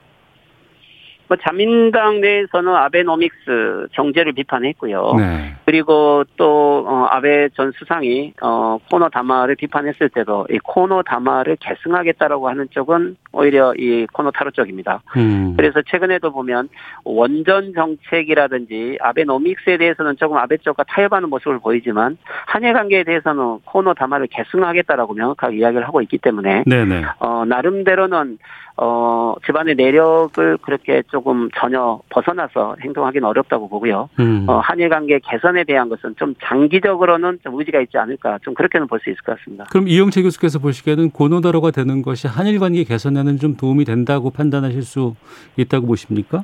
뭐 1.31 1.37
자민당 1.41 2.19
내에서는 2.19 2.75
아베노믹스 2.75 3.87
정제를 3.93 4.33
비판했고요. 4.33 5.13
네. 5.17 5.55
그리고 5.63 6.25
또 6.35 6.83
어, 6.85 7.07
아베 7.09 7.47
전 7.55 7.71
수상이 7.71 8.33
어, 8.41 8.77
코너 8.91 9.07
담화를 9.07 9.55
비판했을 9.55 10.09
때도 10.09 10.47
이 10.51 10.59
코너 10.61 11.03
담화를 11.03 11.55
계승하겠다라고 11.61 12.49
하는 12.49 12.67
쪽은 12.71 13.15
오히려 13.33 13.73
이 13.75 14.05
코너 14.11 14.31
타로 14.31 14.51
쪽입니다. 14.51 15.01
음. 15.17 15.53
그래서 15.55 15.81
최근에도 15.89 16.31
보면 16.31 16.69
원전 17.03 17.73
정책이라든지 17.73 18.97
아베노믹스에 19.01 19.77
대해서는 19.77 20.17
조금 20.17 20.37
아베 20.37 20.57
쪽과 20.57 20.83
타협하는 20.87 21.29
모습을 21.29 21.59
보이지만 21.59 22.17
한일 22.47 22.73
관계에 22.73 23.03
대해서는 23.03 23.59
코너 23.65 23.93
담화를 23.93 24.27
계승하겠다라고 24.27 25.13
명확하게 25.13 25.57
이야기를 25.57 25.87
하고 25.87 26.01
있기 26.01 26.17
때문에 26.17 26.63
네네. 26.65 27.03
어, 27.19 27.45
나름대로는 27.45 28.37
어, 28.77 29.35
집안의 29.45 29.75
내력을 29.75 30.57
그렇게 30.61 31.03
조금 31.11 31.49
전혀 31.55 31.99
벗어나서 32.09 32.77
행동하기는 32.81 33.27
어렵다고 33.27 33.69
보고요. 33.69 34.09
음. 34.19 34.45
어, 34.47 34.59
한일 34.59 34.89
관계 34.89 35.19
개선에 35.19 35.65
대한 35.65 35.87
것은 35.89 36.15
좀 36.17 36.33
장기적으로는 36.43 37.39
좀 37.43 37.59
의지가 37.59 37.79
있지 37.81 37.97
않을까 37.97 38.39
좀 38.41 38.53
그렇게는 38.53 38.87
볼 38.87 39.01
수 39.01 39.09
있을 39.09 39.21
것 39.23 39.37
같습니다. 39.37 39.65
그럼 39.71 39.87
이영채 39.87 40.21
교수께서 40.21 40.59
보시기에는 40.59 41.11
고노다로가 41.11 41.71
되는 41.71 42.01
것이 42.01 42.27
한일 42.27 42.59
관계 42.59 42.83
개선에 42.83 43.20
는좀 43.23 43.57
도움이 43.57 43.85
된다고 43.85 44.29
판단하실 44.31 44.83
수 44.83 45.15
있다고 45.57 45.87
보십니까? 45.87 46.43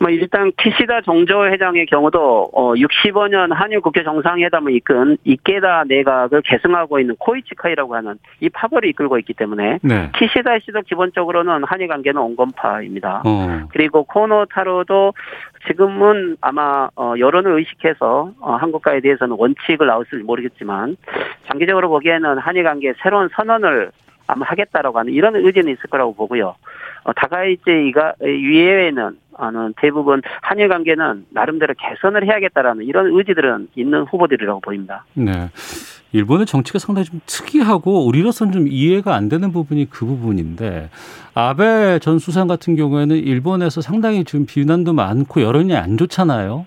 뭐 0.00 0.10
일단 0.10 0.52
키시다 0.56 1.00
정조 1.02 1.46
회장의 1.46 1.86
경우도 1.86 2.50
어 2.52 2.74
65년 2.74 3.52
한일 3.52 3.80
국회 3.80 4.04
정상회담을 4.04 4.72
이끈 4.76 5.18
이케다 5.24 5.84
내각을 5.88 6.42
계승하고 6.42 7.00
있는 7.00 7.16
코이치카이라고 7.16 7.94
하는 7.94 8.18
이 8.40 8.48
파벌을 8.48 8.88
이끌고 8.90 9.18
있기 9.18 9.34
때문에 9.34 9.78
네. 9.82 10.10
키시다 10.16 10.58
씨도 10.60 10.82
기본적으로는 10.82 11.64
한일 11.64 11.88
관계는 11.88 12.20
온건파입니다. 12.20 13.22
어. 13.26 13.66
그리고 13.70 14.04
코노 14.04 14.46
타로도 14.46 15.14
지금은 15.66 16.36
아마 16.40 16.88
어 16.96 17.14
여론을 17.18 17.58
의식해서 17.58 18.32
어 18.40 18.52
한국과에 18.52 19.00
대해서는 19.00 19.36
원칙을 19.38 19.86
나올지 19.86 20.16
모르겠지만 20.16 20.96
장기적으로 21.48 21.88
보기에는 21.88 22.38
한일 22.38 22.62
관계 22.62 22.94
새로운 23.02 23.28
선언을 23.34 23.90
아마 24.28 24.46
하겠다라고 24.46 24.98
하는 24.98 25.12
이런 25.12 25.34
의지는 25.34 25.72
있을 25.72 25.90
거라고 25.90 26.14
보고요. 26.14 26.54
어, 27.04 27.12
다가이제이가 27.14 28.14
이외에는 28.22 29.18
는 29.40 29.74
대부분 29.80 30.20
한일 30.42 30.68
관계는 30.68 31.26
나름대로 31.30 31.72
개선을 31.78 32.26
해야겠다라는 32.26 32.84
이런 32.84 33.06
의지들은 33.16 33.68
있는 33.76 34.02
후보들이라고 34.02 34.60
보입니다. 34.60 35.04
네. 35.14 35.48
일본의 36.12 36.46
정치가 36.46 36.78
상당히 36.78 37.06
좀 37.06 37.20
특이하고 37.24 38.06
우리로서는 38.06 38.52
좀 38.52 38.66
이해가 38.68 39.14
안 39.14 39.28
되는 39.28 39.52
부분이 39.52 39.90
그 39.90 40.06
부분인데 40.06 40.90
아베 41.34 41.98
전 42.00 42.18
수상 42.18 42.48
같은 42.48 42.76
경우에는 42.76 43.16
일본에서 43.16 43.80
상당히 43.80 44.24
지금 44.24 44.44
비난도 44.46 44.92
많고 44.92 45.42
여론이 45.42 45.76
안 45.76 45.96
좋잖아요. 45.96 46.66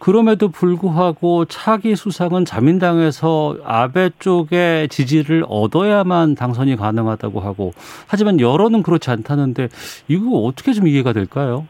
그럼에도 0.00 0.48
불구하고 0.48 1.44
차기 1.44 1.94
수상은 1.94 2.44
자민당에서 2.44 3.58
아베 3.64 4.10
쪽의 4.18 4.88
지지를 4.88 5.44
얻어야만 5.46 6.34
당선이 6.34 6.76
가능하다고 6.76 7.40
하고 7.40 7.72
하지만 8.06 8.40
여론은 8.40 8.82
그렇지 8.82 9.10
않다는데 9.10 9.68
이거 10.08 10.38
어떻게 10.38 10.72
좀 10.72 10.88
이해가 10.88 11.12
될까요? 11.12 11.66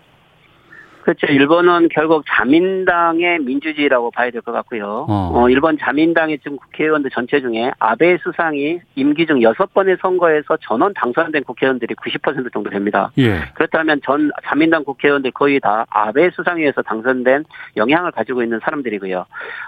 그렇죠. 1.11 1.27
일본은 1.27 1.89
결국 1.91 2.25
자민당의 2.29 3.41
민주주의라고 3.41 4.13
봐야 4.13 4.31
될 4.31 4.43
것 4.43 4.53
같고요. 4.53 5.07
어. 5.09 5.31
어. 5.35 5.49
일본 5.49 5.77
자민당의 5.77 6.39
지금 6.39 6.57
국회의원들 6.57 7.11
전체 7.11 7.41
중에 7.41 7.73
아베 7.81 8.17
수상이 8.19 8.81
임기 8.95 9.27
중 9.27 9.43
여섯 9.43 9.75
번의 9.75 9.97
선거에서 10.01 10.57
전원 10.61 10.95
당선된 10.95 11.43
국회의원들이 11.45 11.97
90% 11.97 12.53
정도 12.53 12.71
됩니다. 12.71 13.11
예. 13.19 13.41
그렇다면 13.55 14.01
전 14.05 14.31
자민당 14.45 14.85
국회의원들 14.85 15.33
거의 15.33 15.59
다 15.59 15.85
아베 15.91 16.31
수상에 16.31 16.61
의해서 16.61 16.81
당선된 16.83 17.45
영향을 17.77 18.13
가지고 18.13 18.43
있는 18.45 18.61
사람들이고요. 18.63 19.27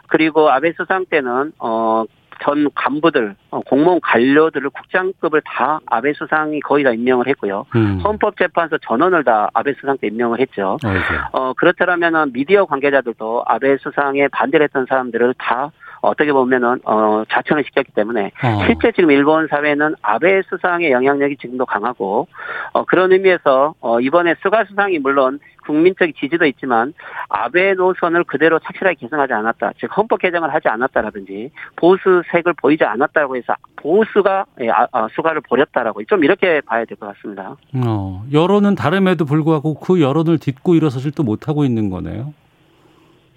그리고 0.09 0.49
아베 0.49 0.73
수상 0.77 1.05
때는 1.07 1.53
어 1.59 2.05
전 2.43 2.69
간부들, 2.75 3.37
어, 3.51 3.61
공무원 3.61 4.01
관료들을 4.01 4.71
국장급을 4.71 5.43
다 5.45 5.81
아베 5.87 6.13
수상이 6.13 6.61
거의 6.61 6.83
다 6.83 6.91
임명을 6.91 7.29
했고요. 7.29 7.67
음. 7.77 8.01
헌법재판소 8.03 8.79
전원을 8.79 9.23
다 9.25 9.49
아베 9.55 9.73
수상 9.75 9.97
때 9.99 10.09
임명을 10.09 10.41
했죠. 10.41 10.77
아, 10.85 10.93
네. 10.93 11.01
어, 11.33 11.53
그렇더라면은 11.55 12.33
미디어 12.33 12.67
관계자들도 12.67 13.45
아베 13.47 13.77
수상에 13.79 14.29
반대를 14.29 14.65
했던 14.65 14.87
사람들을 14.89 15.35
다 15.39 15.71
어떻게 16.03 16.33
보면은 16.33 16.81
어 16.85 17.23
자천을 17.31 17.65
시켰기 17.65 17.93
때문에 17.93 18.33
어. 18.45 18.67
실제 18.67 18.93
지금 18.93 19.11
일본 19.11 19.47
사회는 19.49 19.95
아베 20.03 20.43
수상의 20.43 20.91
영향력이 20.93 21.37
지금도 21.39 21.65
강하고 21.65 22.27
어 22.73 22.85
그런 22.85 23.13
의미에서 23.13 23.75
어 23.81 24.01
이번에 24.01 24.35
스가 24.43 24.65
수상이 24.65 24.99
물론 24.99 25.39
국민적 25.65 26.09
지지도 26.19 26.45
있지만 26.47 26.93
아베 27.29 27.75
노선을 27.75 28.25
그대로 28.25 28.59
착실하게 28.59 28.97
개선하지 28.97 29.33
않았다. 29.33 29.73
즉 29.79 29.97
헌법 29.97 30.21
개정을 30.21 30.53
하지 30.53 30.69
않았다라든지 30.69 31.51
보수색을 31.77 32.55
보이지 32.61 32.85
않았다고 32.85 33.37
해서 33.37 33.55
보수가 33.77 34.45
예, 34.61 34.71
아, 34.71 34.87
아, 34.93 35.07
수가를 35.15 35.41
버렸다라고 35.43 36.03
좀 36.05 36.25
이렇게 36.25 36.61
봐야 36.63 36.85
될 36.85 36.97
것 36.97 37.07
같습니다. 37.15 37.57
어, 37.87 38.25
여론은 38.33 38.75
다름에도 38.75 39.25
불구하고 39.25 39.75
그 39.75 40.01
여론을 40.01 40.39
딛고 40.39 40.75
일어서질도 40.75 41.23
못하고 41.23 41.65
있는 41.65 41.89
거네요. 41.91 42.35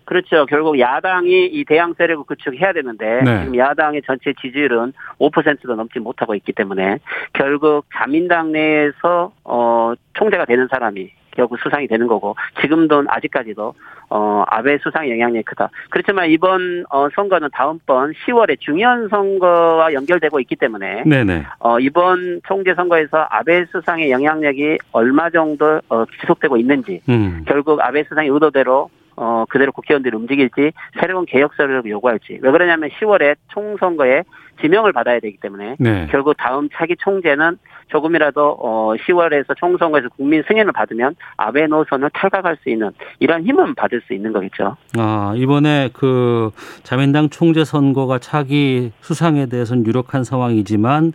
그렇죠. 0.06 0.46
결국 0.46 0.80
야당이 0.80 1.48
이 1.48 1.66
대항 1.66 1.94
세력을 1.98 2.24
구축해야 2.26 2.74
되는데 2.74 3.22
네. 3.24 3.40
지금 3.42 3.58
야당의 3.58 4.04
전체 4.06 4.34
지지율은 4.40 4.94
5%도 5.20 5.76
넘지 5.76 6.00
못하고 6.00 6.36
있기 6.36 6.54
때문에 6.54 7.00
결국 7.34 7.86
자민당 7.96 8.52
내에서 8.52 9.34
어 9.44 9.94
총재가 10.14 10.46
되는 10.46 10.68
사람이 10.70 11.12
결국 11.36 11.60
수상이 11.60 11.88
되는 11.88 12.08
거고 12.08 12.36
지금도 12.62 13.04
아직까지도 13.08 13.74
어 14.10 14.44
아베 14.48 14.78
수상 14.78 15.10
영향력이 15.10 15.44
크다. 15.44 15.70
그렇지만 15.90 16.30
이번 16.30 16.86
어 16.90 17.10
선거는 17.14 17.50
다음번 17.52 18.14
10월에 18.14 18.60
중요한 18.60 19.10
선거와 19.10 19.94
연결되고 19.94 20.40
있기 20.42 20.56
때문에 20.56 21.04
네네. 21.06 21.46
어 21.60 21.80
이번 21.80 22.42
총재 22.48 22.74
선거에서 22.76 23.28
아베 23.30 23.66
수상의 23.66 24.12
영향력이 24.12 24.78
얼마 24.92 25.30
정도 25.30 25.82
어 25.90 26.06
지속되고 26.22 26.58
있는지 26.58 27.02
음. 27.10 27.44
결국 27.48 27.82
아베 27.82 28.04
수상의 28.04 28.30
의도대로 28.30 28.90
어, 29.16 29.46
그대로 29.50 29.72
국회의원들이 29.72 30.16
움직일지 30.16 30.72
새로운 31.00 31.26
개혁서를 31.26 31.84
요구할지. 31.86 32.40
왜 32.42 32.52
그러냐면 32.52 32.90
10월에 32.90 33.36
총선거에 33.50 34.24
지명을 34.62 34.94
받아야 34.94 35.20
되기 35.20 35.38
때문에 35.38 35.76
네. 35.80 36.08
결국 36.12 36.36
다음 36.38 36.70
차기 36.74 36.96
총재는 36.98 37.58
조금이라도 37.88 38.58
어 38.60 38.94
10월에서 38.96 39.56
총선거에서 39.58 40.10
국민 40.10 40.44
승인을 40.48 40.72
받으면 40.72 41.16
아베 41.38 41.68
노선을 41.68 42.10
탈각할 42.14 42.58
수 42.64 42.70
있는 42.70 42.92
이런 43.20 43.44
힘은 43.44 43.76
받을 43.76 44.02
수 44.08 44.14
있는 44.14 44.34
거겠죠. 44.34 44.78
아 44.98 45.34
이번에 45.36 45.90
그 45.94 46.52
자민당 46.84 47.30
총재 47.30 47.64
선거가 47.64 48.20
차기 48.20 48.92
수상에 49.02 49.48
대해서는 49.48 49.86
유력한 49.86 50.24
상황이지만 50.24 51.14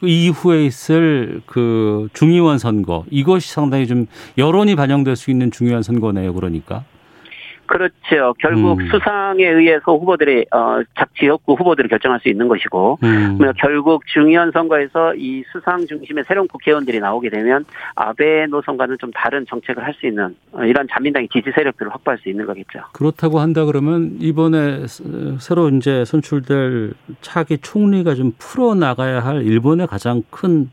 그 0.00 0.08
이후에 0.08 0.64
있을 0.64 1.42
그 1.46 2.08
중의원 2.14 2.58
선거 2.58 3.04
이것이 3.10 3.52
상당히 3.52 3.86
좀 3.86 4.06
여론이 4.38 4.74
반영될 4.74 5.14
수 5.14 5.30
있는 5.30 5.50
중요한 5.50 5.82
선거네요. 5.82 6.32
그러니까. 6.32 6.84
그렇죠. 7.70 8.34
결국 8.40 8.80
음. 8.80 8.88
수상에 8.88 9.46
의해서 9.46 9.96
후보들이 9.96 10.46
어, 10.50 10.80
작 10.96 11.14
지역구 11.14 11.54
후보들을 11.54 11.88
결정할 11.88 12.18
수 12.18 12.28
있는 12.28 12.48
것이고 12.48 12.98
음. 13.04 13.38
결국 13.58 14.04
중의원 14.08 14.50
선거에서 14.50 15.14
이 15.14 15.44
수상 15.52 15.86
중심의 15.86 16.24
새로운 16.26 16.48
국회의원들이 16.48 16.98
나오게 16.98 17.30
되면 17.30 17.64
아베 17.94 18.46
노선과는 18.46 18.98
좀 18.98 19.12
다른 19.12 19.46
정책을 19.48 19.84
할 19.84 19.94
수 20.00 20.06
있는 20.06 20.34
어, 20.52 20.64
이런 20.64 20.88
자민당의 20.90 21.28
지지 21.28 21.50
세력들을 21.54 21.92
확보할 21.92 22.18
수 22.18 22.28
있는 22.28 22.46
거겠죠. 22.46 22.80
그렇다고 22.92 23.38
한다 23.40 23.64
그러면 23.64 24.16
이번에 24.18 24.86
새로 25.38 25.68
이제 25.68 26.04
선출될 26.04 26.92
차기 27.20 27.58
총리가 27.58 28.14
좀 28.14 28.32
풀어 28.38 28.74
나가야 28.74 29.20
할 29.20 29.42
일본의 29.42 29.86
가장 29.86 30.22
큰 30.30 30.70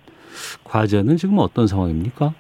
과제는 0.64 1.18
지금 1.18 1.40
어떤 1.40 1.68
상황입니까? 1.68 2.34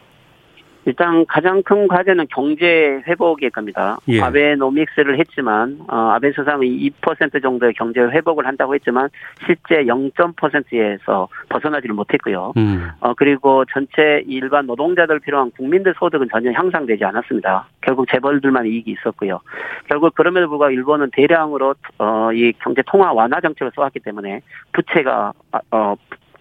일단 0.88 1.25
가장 1.25 1.62
큰 1.63 1.86
과제는 1.89 2.27
경제 2.34 3.03
회복일 3.06 3.50
겁니다. 3.50 3.98
예. 4.08 4.22
아베노믹스를 4.22 5.20
했지만 5.20 5.79
어, 5.89 6.12
아베 6.15 6.32
수상이 6.32 6.89
2% 7.01 7.41
정도의 7.41 7.74
경제 7.74 8.00
회복을 8.00 8.48
한다고 8.48 8.74
했지만 8.74 9.10
실제 9.46 9.84
0.%에서 9.84 11.27
벗어나지를 11.50 11.94
못했고요. 11.94 12.53
음. 12.56 12.88
어, 13.01 13.13
그리고 13.15 13.65
전체 13.65 14.24
일반 14.27 14.65
노동자들 14.65 15.20
필요한 15.20 15.51
국민들 15.51 15.94
소득은 16.00 16.29
전혀 16.32 16.53
향상되지 16.53 17.03
않았습니다. 17.03 17.67
결국 17.82 18.08
재벌들만 18.10 18.65
이익이 18.65 18.91
있었고요. 18.91 19.41
결국 19.89 20.15
그럼에도 20.15 20.48
불구하고 20.48 20.74
일본은 20.74 21.10
대량으로 21.12 21.75
어, 22.00 22.32
이 22.32 22.53
경제 22.60 22.82
통화 22.88 23.12
완화 23.12 23.41
정책을 23.41 23.74
써왔기 23.75 24.00
때문에 24.00 24.39
부채가 24.72 25.34
어, 25.72 25.96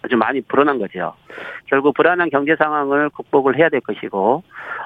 아주 0.06 0.16
많이 0.16 0.40
불어난 0.40 0.78
거죠. 0.78 1.14
결국 1.66 1.94
불안한 1.94 2.30
경제 2.30 2.54
상황을 2.56 3.10
극복을 3.10 3.58
해야 3.58 3.68
될 3.68 3.80
것이고, 3.80 4.42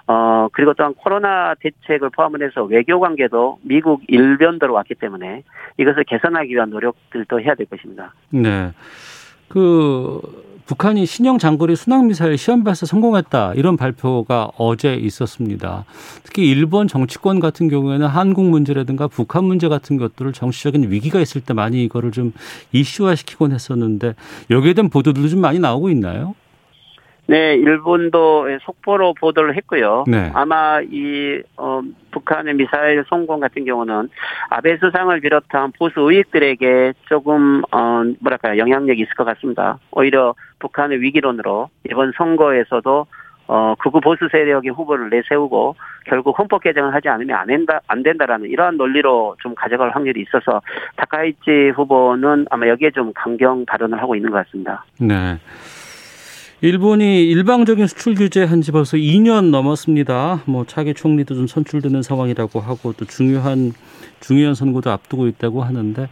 어, 0.07 0.49
그리고 0.53 0.73
또한 0.75 0.95
코로나 0.95 1.55
대책을 1.61 2.11
포함을 2.11 2.43
해서 2.43 2.65
외교 2.65 2.99
관계도 2.99 3.59
미국 3.63 4.03
일변도로 4.09 4.73
왔기 4.73 4.95
때문에 4.95 5.45
이것을 5.77 6.05
개선하기 6.05 6.55
위한 6.55 6.71
노력들도 6.71 7.41
해야 7.41 7.55
될 7.55 7.67
것입니다. 7.67 8.15
네. 8.31 8.73
그 9.51 10.21
북한이 10.67 11.05
신형 11.05 11.39
장거리 11.39 11.75
순항 11.75 12.07
미사일 12.07 12.39
시험 12.39 12.63
발사 12.63 12.87
성공했다 12.87 13.55
이런 13.55 13.77
발표가 13.77 14.53
어제 14.57 14.95
있었습니다. 14.95 15.85
특히 16.23 16.49
일본 16.49 16.87
정치권 16.87 17.41
같은 17.41 17.69
경우에는 17.69 18.07
한국 18.07 18.45
문제라든가 18.45 19.09
북한 19.09 19.43
문제 19.43 19.67
같은 19.67 19.97
것들을 19.97 20.33
정치적인 20.33 20.93
위기가 20.93 21.21
있을 21.21 21.41
때 21.41 21.55
많이 21.55 21.83
이거를 21.83 22.13
좀 22.13 22.33
이슈화시키곤 22.71 23.51
했었는데 23.51 24.15
여기에 24.51 24.75
대한 24.75 24.91
보도들도 24.91 25.29
좀 25.29 25.41
많이 25.41 25.59
나오고 25.59 25.91
있나요? 25.91 26.37
네, 27.31 27.55
일본도 27.55 28.59
속보로 28.63 29.15
보도를 29.15 29.55
했고요. 29.55 30.03
네. 30.09 30.33
아마 30.35 30.81
이 30.81 31.41
어, 31.57 31.81
북한의 32.11 32.55
미사일 32.55 33.05
성공 33.09 33.39
같은 33.39 33.65
경우는 33.65 34.09
아베 34.49 34.77
수상을 34.79 35.21
비롯한 35.21 35.71
보수 35.79 36.01
의익들에게 36.01 36.95
조금 37.09 37.63
어, 37.71 38.03
뭐랄까요 38.19 38.59
영향력이 38.59 39.01
있을 39.03 39.15
것 39.15 39.23
같습니다. 39.27 39.79
오히려 39.93 40.35
북한의 40.59 41.01
위기론으로 41.03 41.69
이번 41.89 42.13
선거에서도 42.17 43.07
어, 43.47 43.75
극우 43.79 44.01
보수 44.01 44.29
세력의 44.31 44.73
후보를 44.73 45.11
내세우고 45.11 45.77
결국 46.07 46.37
헌법 46.37 46.65
개정을 46.65 46.93
하지 46.93 47.09
않으면 47.09 47.37
안 47.37 47.47
된다, 47.47 47.81
안 47.87 48.03
된다라는 48.03 48.49
이러한 48.49 48.77
논리로 48.77 49.37
좀 49.41 49.55
가져갈 49.55 49.91
확률이 49.91 50.23
있어서 50.23 50.61
다카이치 50.97 51.75
후보는 51.77 52.47
아마 52.51 52.67
여기에 52.67 52.91
좀 52.91 53.13
강경 53.15 53.67
발언을 53.67 54.03
하고 54.03 54.17
있는 54.17 54.33
것 54.33 54.45
같습니다. 54.45 54.85
네. 54.99 55.39
일본이 56.63 57.23
일방적인 57.25 57.87
수출 57.87 58.15
규제 58.15 58.45
한 58.45 58.61
지 58.61 58.71
벌써 58.71 58.97
2년 58.99 59.51
넘었습니다. 59.51 60.43
뭐 60.45 60.67
차기 60.67 60.93
총리도 60.93 61.35
좀 61.35 61.47
선출되는 61.47 62.03
상황이라고 62.03 62.61
하고 62.61 62.93
또 62.93 63.07
중요한 63.07 63.73
중요한 64.21 64.55
선거도 64.55 64.91
앞두고 64.91 65.27
있다고 65.29 65.63
하는데 65.63 66.09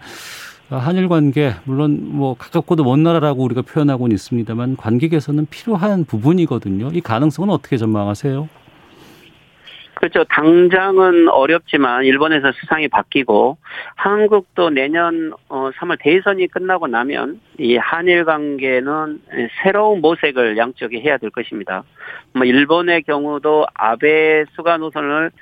한일 0.70 1.08
관계 1.08 1.54
물론 1.64 2.00
뭐 2.02 2.34
가깝고도 2.34 2.84
먼 2.84 3.02
나라라고 3.02 3.42
우리가 3.44 3.60
표현하고는 3.62 4.14
있습니다만 4.14 4.76
관계 4.76 5.08
개선은 5.08 5.46
필요한 5.50 6.06
부분이거든요. 6.06 6.90
이 6.94 7.00
가능성은 7.02 7.50
어떻게 7.50 7.76
전망하세요? 7.76 8.48
그렇죠. 9.98 10.22
당장은 10.24 11.28
어렵지만 11.28 12.04
일본에서 12.04 12.52
수상이 12.52 12.86
바뀌고 12.86 13.58
한국도 13.96 14.70
내년 14.70 15.32
3월 15.48 15.92
어, 15.92 15.96
대선이 15.98 16.46
끝나고 16.46 16.86
나면 16.86 17.40
이 17.58 17.76
한일 17.76 18.24
관계는 18.24 19.20
새로운 19.60 20.00
모색을 20.00 20.56
양쪽이 20.56 21.00
해야 21.00 21.18
될 21.18 21.30
것입니다. 21.30 21.82
뭐 22.32 22.44
일본의 22.44 23.02
경우도 23.02 23.66
아베 23.74 24.44
수가 24.54 24.76
노선을 24.76 25.32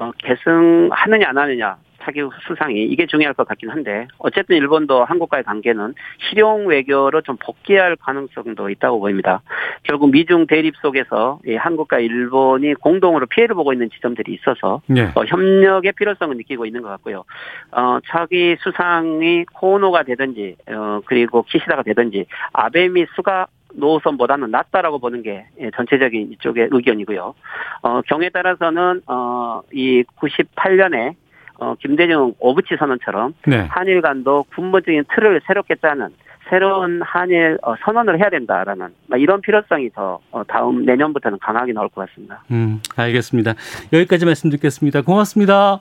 어, 0.00 0.10
계승하느냐 0.12 1.28
안 1.28 1.36
하느냐 1.36 1.76
차기 2.06 2.20
수상이 2.46 2.84
이게 2.84 3.06
중요할 3.06 3.34
것 3.34 3.48
같긴 3.48 3.70
한데 3.70 4.06
어쨌든 4.18 4.56
일본도 4.56 5.04
한국과의 5.04 5.42
관계는 5.42 5.94
실용 6.20 6.66
외교로 6.68 7.22
좀 7.22 7.36
복귀할 7.36 7.96
가능성도 7.96 8.70
있다고 8.70 9.00
보입니다. 9.00 9.42
결국 9.82 10.12
미중 10.12 10.46
대립 10.46 10.76
속에서 10.76 11.40
한국과 11.58 11.98
일본이 11.98 12.74
공동으로 12.74 13.26
피해를 13.26 13.56
보고 13.56 13.72
있는 13.72 13.90
지점들이 13.90 14.34
있어서 14.34 14.82
네. 14.86 15.10
어, 15.16 15.24
협력의 15.24 15.92
필요성을 15.92 16.36
느끼고 16.36 16.64
있는 16.64 16.82
것 16.82 16.88
같고요. 16.90 17.24
어, 17.72 17.98
차기 18.06 18.56
수상이 18.60 19.44
코노가 19.52 20.04
되든지 20.04 20.56
어, 20.68 21.00
그리고 21.06 21.42
키시다가 21.42 21.82
되든지 21.82 22.26
아베 22.52 22.88
미 22.88 23.04
수가 23.16 23.48
노선보다는 23.74 24.50
낫다라고 24.52 25.00
보는 25.00 25.22
게 25.22 25.44
예, 25.60 25.70
전체적인 25.74 26.32
이쪽의 26.32 26.68
의견이고요. 26.70 27.34
어, 27.82 28.00
경에 28.02 28.30
따라서는 28.30 29.02
어, 29.06 29.62
이 29.72 30.04
98년에 30.16 31.14
어, 31.58 31.74
김대중 31.80 32.34
오부치 32.38 32.76
선언처럼 32.78 33.34
네. 33.46 33.66
한일 33.70 34.02
간도 34.02 34.44
군부적인 34.54 35.04
틀을 35.14 35.40
새롭게 35.46 35.76
짜는 35.76 36.08
새로운 36.48 37.02
한일 37.02 37.58
어, 37.62 37.74
선언을 37.84 38.18
해야 38.20 38.30
된다라는 38.30 38.88
이런 39.16 39.40
필요성이 39.40 39.90
더 39.90 40.20
어, 40.30 40.44
다음 40.44 40.84
내년부터는 40.84 41.38
강하게 41.40 41.72
나올 41.72 41.88
것 41.88 42.08
같습니다. 42.08 42.44
음, 42.50 42.80
알겠습니다. 42.94 43.54
여기까지 43.92 44.24
말씀 44.24 44.50
듣겠습니다. 44.50 45.02
고맙습니다. 45.02 45.80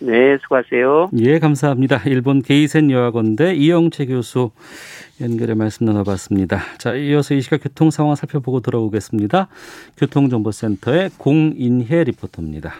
네, 0.00 0.38
수고하세요. 0.38 1.10
예, 1.18 1.38
감사합니다. 1.40 2.02
일본 2.06 2.40
게이센 2.40 2.90
여학원대 2.90 3.54
이영채 3.54 4.06
교수 4.06 4.52
연결해 5.20 5.54
말씀 5.54 5.86
나눠봤습니다. 5.86 6.58
자, 6.78 6.94
이어서 6.94 7.34
이 7.34 7.40
시각 7.40 7.62
교통 7.62 7.90
상황 7.90 8.14
살펴보고 8.14 8.60
돌아오겠습니다. 8.60 9.48
교통정보센터의 9.96 11.10
공인혜 11.18 12.04
리포터입니다. 12.04 12.72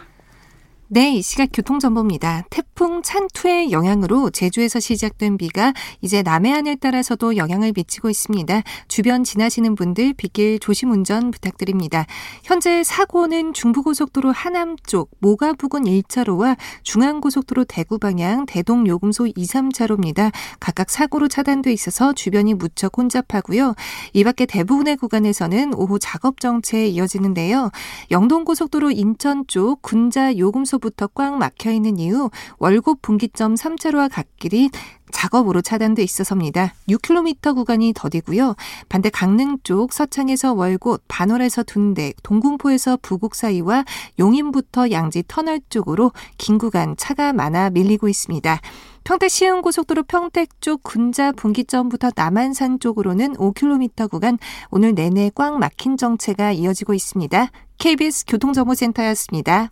네, 0.91 1.13
이 1.13 1.21
시각 1.21 1.49
교통정보입니다. 1.53 2.45
태풍 2.49 3.03
찬투의 3.03 3.71
영향으로 3.71 4.31
제주에서 4.31 4.79
시작된 4.79 5.37
비가 5.37 5.71
이제 6.01 6.23
남해안을 6.23 6.77
따라서도 6.77 7.37
영향을 7.37 7.73
미치고 7.75 8.09
있습니다. 8.09 8.63
주변 8.87 9.23
지나시는 9.23 9.75
분들 9.75 10.13
빗길 10.13 10.57
조심 10.57 10.89
운전 10.89 11.29
부탁드립니다. 11.29 12.07
현재 12.43 12.83
사고는 12.83 13.53
중부고속도로 13.53 14.31
하남 14.31 14.77
쪽 14.83 15.11
모가 15.19 15.53
부근 15.53 15.83
1차로와 15.83 16.57
중앙고속도로 16.81 17.65
대구 17.65 17.99
방향 17.99 18.47
대동 18.47 18.87
요금소 18.87 19.27
2, 19.27 19.33
3차로입니다. 19.35 20.31
각각 20.59 20.89
사고로 20.89 21.27
차단돼 21.27 21.71
있어서 21.71 22.13
주변이 22.13 22.55
무척 22.55 22.97
혼잡하고요. 22.97 23.75
이 24.13 24.23
밖에 24.23 24.47
대부분의 24.47 24.97
구간에서는 24.97 25.75
오후 25.75 25.99
작업 25.99 26.39
정체에 26.39 26.87
이어지는데요. 26.87 27.69
영동고속도로 28.09 28.89
인천 28.89 29.45
쪽 29.45 29.83
군자 29.83 30.35
요금소 30.35 30.78
초부터 30.79 31.07
꽉 31.07 31.37
막혀 31.37 31.71
있는 31.71 31.99
이후 31.99 32.29
월곡 32.57 33.01
분기점 33.01 33.55
3차로와 33.55 34.09
갓길이 34.11 34.69
작업으로 35.11 35.61
차단돼 35.61 36.03
있어서입니다. 36.03 36.73
6km 36.87 37.55
구간이 37.55 37.93
더디고요. 37.95 38.55
반대 38.87 39.09
강릉 39.09 39.57
쪽 39.63 39.91
서창에서 39.91 40.53
월곶, 40.53 41.01
반월에서 41.07 41.63
둔대, 41.63 42.13
동궁포에서 42.23 42.99
부곡 43.01 43.35
사이와 43.35 43.83
용인부터 44.19 44.91
양지 44.91 45.23
터널 45.27 45.59
쪽으로 45.69 46.11
긴 46.37 46.57
구간 46.57 46.95
차가 46.97 47.33
많아 47.33 47.71
밀리고 47.71 48.07
있습니다. 48.07 48.61
평택 49.03 49.29
시흥고속도로 49.29 50.03
평택 50.03 50.61
쪽 50.61 50.83
군자 50.83 51.31
분기점부터 51.31 52.11
남한산 52.15 52.79
쪽으로는 52.79 53.33
5km 53.33 54.09
구간 54.09 54.37
오늘 54.69 54.93
내내 54.93 55.31
꽉 55.33 55.57
막힌 55.57 55.97
정체가 55.97 56.51
이어지고 56.51 56.93
있습니다. 56.93 57.49
KBS 57.79 58.25
교통정보센터였습니다. 58.27 59.71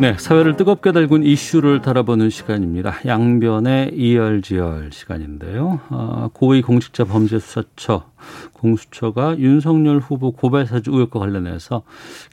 네, 0.00 0.16
사회를 0.16 0.56
뜨겁게 0.56 0.92
달군 0.92 1.24
이슈를 1.24 1.82
달아보는 1.82 2.30
시간입니다. 2.30 3.00
양변의 3.04 3.94
이열지열 3.96 4.90
시간인데요. 4.92 5.80
아, 5.88 6.30
고위 6.32 6.62
공직자 6.62 7.02
범죄수사처 7.02 8.04
공수처가 8.52 9.40
윤석열 9.40 9.98
후보 9.98 10.30
고발 10.30 10.68
사주 10.68 10.92
의혹과 10.92 11.18
관련해서 11.18 11.82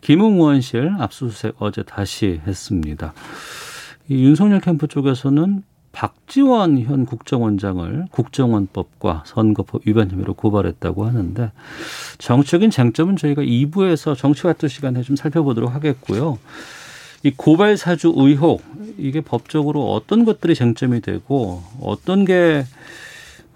김웅 0.01 0.35
의원실 0.35 0.93
압수수색 0.99 1.55
어제 1.57 1.81
다시 1.81 2.39
했습니다. 2.45 3.13
이 4.09 4.23
윤석열 4.23 4.59
캠프 4.59 4.87
쪽에서는 4.87 5.63
박지원 5.91 6.79
현 6.81 7.05
국정원장을 7.07 8.05
국정원법과 8.11 9.23
선거법 9.25 9.87
위반 9.87 10.11
혐의로 10.11 10.35
고발했다고 10.35 11.05
하는데 11.05 11.51
정치적인 12.19 12.69
쟁점은 12.69 13.15
저희가 13.15 13.41
2부에서 13.41 14.15
정치와투 14.15 14.67
시간에 14.67 15.01
좀 15.01 15.15
살펴보도록 15.15 15.73
하겠고요. 15.73 16.37
이 17.25 17.33
고발 17.35 17.75
사주 17.75 18.13
의혹 18.15 18.61
이게 18.99 19.19
법적으로 19.19 19.91
어떤 19.93 20.25
것들이 20.25 20.53
쟁점이 20.53 21.01
되고 21.01 21.63
어떤 21.81 22.23
게 22.23 22.65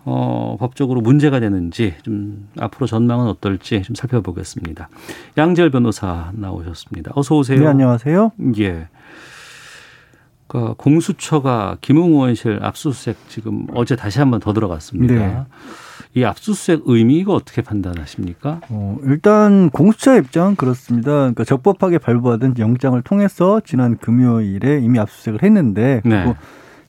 어, 0.05 0.57
법적으로 0.59 1.01
문제가 1.01 1.39
되는지 1.39 1.93
좀 2.01 2.49
앞으로 2.57 2.87
전망은 2.87 3.27
어떨지 3.27 3.83
좀 3.83 3.93
살펴보겠습니다. 3.95 4.89
양재열 5.37 5.69
변호사 5.69 6.31
나오셨습니다. 6.33 7.11
어서 7.13 7.37
오세요. 7.37 7.59
네, 7.59 7.67
안녕하세요. 7.67 8.31
예. 8.59 8.87
그 10.47 10.73
공수처가 10.75 11.77
김웅 11.81 12.13
의원실 12.13 12.57
압수수색 12.63 13.17
지금 13.29 13.67
어제 13.75 13.95
다시 13.95 14.17
한번 14.17 14.39
더 14.39 14.51
들어갔습니다. 14.51 15.13
네. 15.13 15.43
이 16.15 16.23
압수수색 16.23 16.83
의미가 16.85 17.33
어떻게 17.33 17.61
판단하십니까? 17.61 18.61
어, 18.69 18.97
일단 19.03 19.69
공수처 19.69 20.17
입장은 20.17 20.55
그렇습니다. 20.55 21.11
그러니까 21.11 21.43
적법하게 21.43 21.99
발부받은 21.99 22.55
영장을 22.57 22.99
통해서 23.03 23.61
지난 23.63 23.97
금요일에 23.97 24.79
이미 24.79 24.97
압수수색을 24.99 25.43
했는데 25.43 26.01
네. 26.03 26.35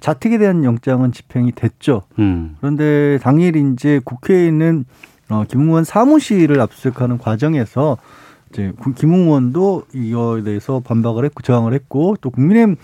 자택에 0.01 0.39
대한 0.39 0.65
영장은 0.65 1.13
집행이 1.13 1.53
됐죠. 1.53 2.03
음. 2.19 2.57
그런데 2.61 3.19
당일 3.23 3.57
이제 3.57 4.01
국회에 4.03 4.47
있는 4.49 4.87
어, 5.29 5.45
김웅 5.47 5.69
의원 5.69 5.85
사무실을 5.85 6.59
압수수색하는 6.61 7.19
과정에서 7.19 7.99
이제 8.51 8.73
김웅 8.97 9.27
의원도 9.27 9.85
이거에 9.95 10.43
대해서 10.43 10.81
반박을 10.81 11.25
했고 11.27 11.43
저항을 11.43 11.75
했고 11.75 12.17
또 12.21 12.31
국민의힘 12.31 12.77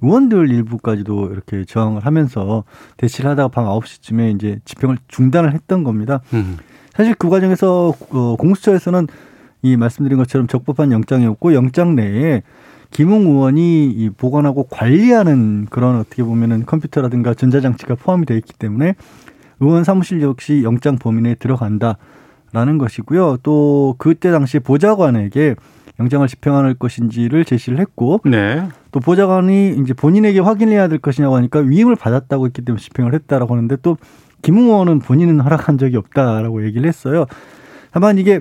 의원들 0.00 0.50
일부까지도 0.50 1.30
이렇게 1.32 1.64
저항을 1.64 2.04
하면서 2.06 2.64
대치를 2.96 3.30
하다가 3.30 3.48
밤 3.48 3.64
9시쯤에 3.64 4.34
이제 4.34 4.60
집행을 4.64 4.98
중단을 5.08 5.52
했던 5.52 5.84
겁니다. 5.84 6.20
음. 6.32 6.56
사실 6.94 7.14
그 7.14 7.28
과정에서 7.28 7.94
어, 8.10 8.36
공수처에서는 8.36 9.06
이 9.62 9.76
말씀드린 9.76 10.18
것처럼 10.18 10.46
적법한 10.46 10.92
영장이었고 10.92 11.54
영장 11.54 11.96
내에 11.96 12.42
김웅 12.90 13.26
의원이 13.26 13.90
이 13.90 14.10
보관하고 14.10 14.64
관리하는 14.64 15.66
그런 15.68 15.96
어떻게 15.96 16.22
보면은 16.22 16.64
컴퓨터라든가 16.64 17.34
전자장치가 17.34 17.96
포함이 17.96 18.24
되어 18.26 18.36
있기 18.36 18.54
때문에 18.54 18.94
의원 19.60 19.84
사무실 19.84 20.22
역시 20.22 20.62
영장 20.64 20.96
범위 20.96 21.20
내에 21.22 21.34
들어간다라는 21.34 22.78
것이고요. 22.78 23.38
또 23.42 23.94
그때 23.98 24.30
당시 24.30 24.58
보좌관에게 24.58 25.56
영장을 26.00 26.26
집행할 26.28 26.74
것인지를 26.74 27.44
제시를 27.44 27.78
했고 27.80 28.20
네. 28.24 28.68
또 28.92 29.00
보좌관이 29.00 29.76
이제 29.80 29.92
본인에게 29.92 30.40
확인해야 30.40 30.88
될 30.88 30.98
것이냐고 30.98 31.36
하니까 31.36 31.60
위임을 31.60 31.96
받았다고 31.96 32.46
했기 32.46 32.62
때문에 32.62 32.80
집행을 32.80 33.14
했다라고 33.14 33.54
하는데 33.54 33.76
또 33.82 33.96
김웅 34.42 34.66
의원은 34.66 35.00
본인은 35.00 35.40
허락한 35.40 35.78
적이 35.78 35.96
없다라고 35.96 36.64
얘기를 36.64 36.86
했어요. 36.86 37.26
다만 37.90 38.18
이게 38.18 38.40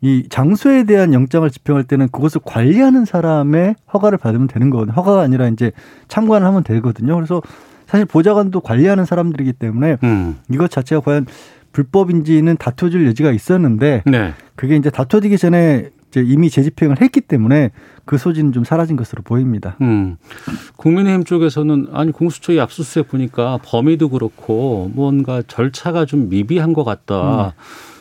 이 0.00 0.26
장소에 0.28 0.84
대한 0.84 1.12
영장을 1.12 1.48
집행할 1.50 1.84
때는 1.84 2.08
그것을 2.08 2.40
관리하는 2.44 3.04
사람의 3.04 3.76
허가를 3.92 4.18
받으면 4.18 4.46
되는 4.46 4.70
거거든요. 4.70 4.94
허가가 4.94 5.22
아니라 5.22 5.48
이제 5.48 5.72
참관을 6.08 6.46
하면 6.46 6.62
되거든요. 6.62 7.14
그래서 7.14 7.42
사실 7.86 8.04
보좌관도 8.06 8.60
관리하는 8.60 9.04
사람들이기 9.04 9.54
때문에 9.54 9.96
음. 10.02 10.36
이것 10.52 10.70
자체가 10.70 11.00
과연 11.00 11.26
불법인지는 11.72 12.56
다투질 12.58 13.06
여지가 13.06 13.32
있었는데 13.32 14.02
네. 14.06 14.34
그게 14.56 14.76
이제 14.76 14.90
다투지기 14.90 15.38
전에 15.38 15.90
이제 16.10 16.22
이미 16.24 16.50
재집행을 16.50 17.00
했기 17.00 17.20
때문에 17.20 17.70
그 18.04 18.16
소지는 18.16 18.52
좀 18.52 18.64
사라진 18.64 18.96
것으로 18.96 19.22
보입니다. 19.22 19.76
음. 19.80 20.16
국민의힘 20.76 21.24
쪽에서는 21.24 21.88
아니 21.92 22.12
공수처의 22.12 22.60
압수수색 22.60 23.08
보니까 23.08 23.58
범위도 23.64 24.08
그렇고 24.08 24.90
뭔가 24.94 25.42
절차가 25.46 26.06
좀 26.06 26.28
미비한 26.28 26.72
것 26.72 26.84
같다. 26.84 27.48
음. 27.48 27.52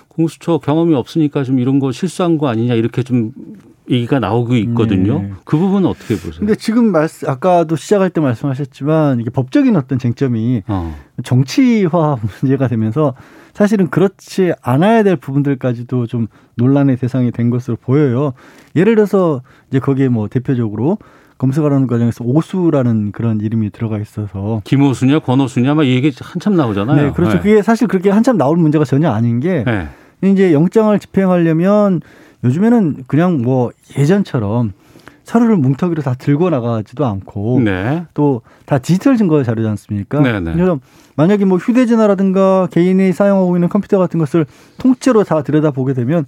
공수처 0.08 0.58
경험이 0.58 0.96
없으니까 0.96 1.44
좀 1.44 1.60
이런 1.60 1.80
거 1.80 1.92
실수한 1.92 2.38
거 2.38 2.48
아니냐 2.48 2.74
이렇게 2.74 3.04
좀 3.04 3.34
얘기가 3.90 4.20
나오고 4.20 4.56
있거든요. 4.58 5.20
네. 5.20 5.32
그 5.46 5.58
부분은 5.58 5.88
어떻게 5.90 6.16
보세요? 6.16 6.40
근데 6.40 6.56
지금 6.56 6.92
말씀 6.92 7.30
아까도 7.30 7.76
시작할 7.76 8.10
때 8.10 8.22
말씀하셨지만 8.22 9.20
이게 9.22 9.30
법적인 9.30 9.76
어떤 9.76 10.00
쟁점이 10.00 10.64
어. 10.68 10.96
정치화 11.24 12.18
문제가 12.42 12.68
되면서 12.68 13.14
사실은 13.54 13.90
그렇지 13.90 14.54
않아야 14.62 15.04
될 15.04 15.16
부분들까지도 15.16 16.06
좀 16.08 16.28
논란의 16.56 16.98
대상이 16.98 17.32
된 17.32 17.50
것으로 17.50 17.78
보여요. 17.78 18.34
예를 18.76 18.96
들어서 18.96 19.42
이제 19.70 19.80
거기에 19.80 20.10
뭐 20.10 20.28
대표적으로 20.28 20.98
검색하는 21.38 21.88
과정에서 21.88 22.24
오수라는 22.24 23.12
그런 23.12 23.42
이름이 23.42 23.70
들어가 23.72 24.00
있어서 24.00 24.62
김오수냐 24.64 25.20
권오수냐 25.20 25.76
막 25.76 25.86
얘기 25.86 26.12
한참 26.22 26.56
나오잖아요. 26.56 27.08
네, 27.08 27.12
그렇죠. 27.12 27.34
네. 27.34 27.40
그게 27.40 27.62
사실 27.62 27.88
그렇게 27.88 28.10
한참 28.10 28.38
나올 28.38 28.58
문제가 28.58 28.86
전혀 28.86 29.10
아닌 29.10 29.40
게 29.40 29.64
네. 29.64 29.88
이제 30.24 30.52
영장을 30.54 30.98
집행하려면 30.98 32.02
요즘에는 32.48 33.04
그냥 33.08 33.42
뭐 33.42 33.72
예전처럼 33.98 34.74
서류를 35.24 35.58
뭉텅이로 35.58 36.02
다 36.02 36.14
들고 36.14 36.50
나가지도 36.50 37.06
않고 37.06 37.60
네. 37.60 38.06
또다 38.14 38.80
디지털 38.80 39.18
증거 39.18 39.44
자료지 39.44 39.68
않습니까? 39.68 40.22
네네. 40.22 40.40
네. 40.40 40.54
그래서 40.54 40.80
만약에 41.18 41.44
뭐 41.44 41.58
휴대전화라든가 41.58 42.70
개인이 42.72 43.12
사용하고 43.12 43.58
있는 43.58 43.68
컴퓨터 43.68 43.98
같은 43.98 44.20
것을 44.20 44.46
통째로 44.78 45.26
다 45.26 45.44
들여다보게 45.44 45.94
되면 45.94 46.26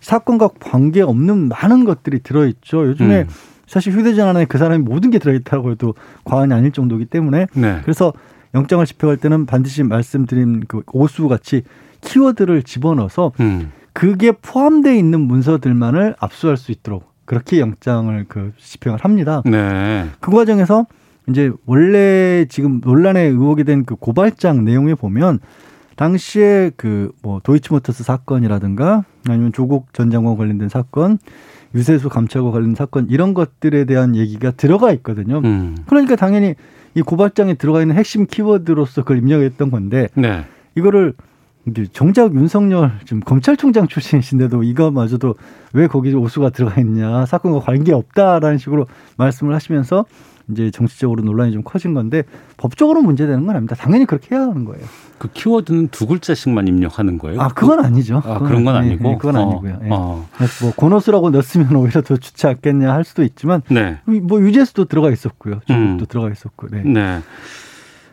사건과 0.00 0.50
관계 0.60 1.00
없는 1.00 1.48
많은 1.48 1.84
것들이 1.84 2.20
들어있죠. 2.22 2.88
요즘에 2.88 3.22
음. 3.22 3.28
사실 3.66 3.94
휴대전화에 3.94 4.44
그 4.44 4.58
사람이 4.58 4.84
모든 4.84 5.10
게 5.10 5.18
들어있다고 5.18 5.70
해도 5.70 5.94
과언이 6.24 6.52
아닐 6.52 6.72
정도이기 6.72 7.06
때문에 7.06 7.46
네. 7.54 7.80
그래서 7.82 8.12
영장을 8.54 8.84
집행할 8.84 9.16
때는 9.16 9.46
반드시 9.46 9.82
말씀드린 9.82 10.64
그 10.68 10.82
오수 10.92 11.26
같이 11.28 11.62
키워드를 12.02 12.64
집어넣어서 12.64 13.32
음. 13.40 13.72
그게 13.92 14.32
포함되어 14.32 14.94
있는 14.94 15.20
문서들만을 15.20 16.16
압수할 16.18 16.56
수 16.56 16.72
있도록 16.72 17.10
그렇게 17.24 17.60
영장을 17.60 18.24
그 18.28 18.52
집행을 18.58 18.98
합니다. 19.02 19.42
네. 19.44 20.06
그 20.20 20.30
과정에서 20.30 20.86
이제 21.28 21.52
원래 21.66 22.46
지금 22.48 22.80
논란에 22.82 23.22
의혹이 23.22 23.64
된 23.64 23.84
그 23.84 23.94
고발장 23.96 24.64
내용에 24.64 24.94
보면 24.94 25.38
당시에 25.96 26.70
그 26.76 27.12
뭐 27.22 27.40
도이치모터스 27.44 28.02
사건이라든가 28.02 29.04
아니면 29.28 29.52
조국 29.52 29.92
전 29.92 30.10
장관 30.10 30.36
관련된 30.36 30.68
사건, 30.68 31.18
유세수 31.74 32.08
감찰과 32.08 32.50
관련 32.50 32.74
사건 32.74 33.06
이런 33.08 33.34
것들에 33.34 33.84
대한 33.84 34.16
얘기가 34.16 34.50
들어가 34.52 34.90
있거든요. 34.94 35.38
음. 35.44 35.76
그러니까 35.86 36.16
당연히 36.16 36.54
이 36.94 37.02
고발장에 37.02 37.54
들어가 37.54 37.80
있는 37.82 37.94
핵심 37.96 38.26
키워드로서 38.26 39.02
그걸 39.02 39.18
입력했던 39.18 39.70
건데 39.70 40.08
네. 40.14 40.44
이거를 40.74 41.14
정작 41.92 42.34
윤석열 42.34 42.92
지금 43.04 43.20
검찰총장 43.20 43.86
출신이신데도 43.86 44.62
이거마저도 44.64 45.36
왜 45.72 45.86
거기 45.86 46.12
오수가 46.14 46.50
들어가 46.50 46.80
있냐 46.80 47.24
사건과 47.26 47.60
관계 47.60 47.92
없다라는 47.92 48.58
식으로 48.58 48.86
말씀을 49.16 49.54
하시면서 49.54 50.04
이제 50.50 50.70
정치적으로 50.70 51.22
논란이 51.22 51.52
좀 51.52 51.62
커진 51.62 51.94
건데 51.94 52.24
법적으로 52.56 53.00
문제되는 53.02 53.46
건 53.46 53.50
아닙니다. 53.50 53.76
당연히 53.76 54.06
그렇게 54.06 54.34
해야 54.34 54.42
하는 54.42 54.64
거예요. 54.64 54.84
그 55.18 55.28
키워드는 55.32 55.88
두 55.88 56.06
글자씩만 56.06 56.66
입력하는 56.66 57.16
거예요? 57.18 57.40
아 57.40 57.48
그건 57.48 57.84
아니죠. 57.84 58.18
아 58.18 58.34
그건 58.34 58.48
그런 58.48 58.64
건 58.64 58.76
아니고 58.76 59.02
네, 59.04 59.10
네, 59.10 59.18
그건 59.18 59.36
어, 59.36 59.42
아니고요. 59.42 59.78
네. 59.82 59.88
어. 59.90 60.26
뭐 60.62 60.72
고노스라고 60.74 61.30
넣었으면 61.30 61.76
오히려 61.76 62.02
더 62.02 62.16
좋지 62.16 62.46
않겠냐 62.46 62.92
할 62.92 63.04
수도 63.04 63.22
있지만 63.22 63.62
네. 63.68 64.00
뭐 64.04 64.40
유재수도 64.40 64.86
들어가 64.86 65.10
있었고요. 65.10 65.60
중국도 65.66 66.04
음. 66.04 66.06
들어가 66.08 66.30
있었고. 66.30 66.68
네. 66.70 66.82
네. 66.84 67.20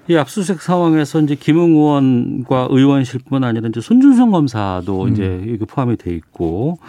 이 0.10 0.18
압수수색 0.18 0.60
상황에서 0.64 1.22
이제 1.22 1.36
김웅 1.36 1.74
의원과 1.74 2.70
의원실뿐만 2.72 3.48
아니라 3.48 3.70
이제 3.70 3.80
손준성 3.80 4.32
검사도 4.32 5.04
음. 5.04 5.14
이제 5.14 5.44
이게 5.46 5.66
포함이 5.66 5.98
돼 5.98 6.16
있고 6.16 6.80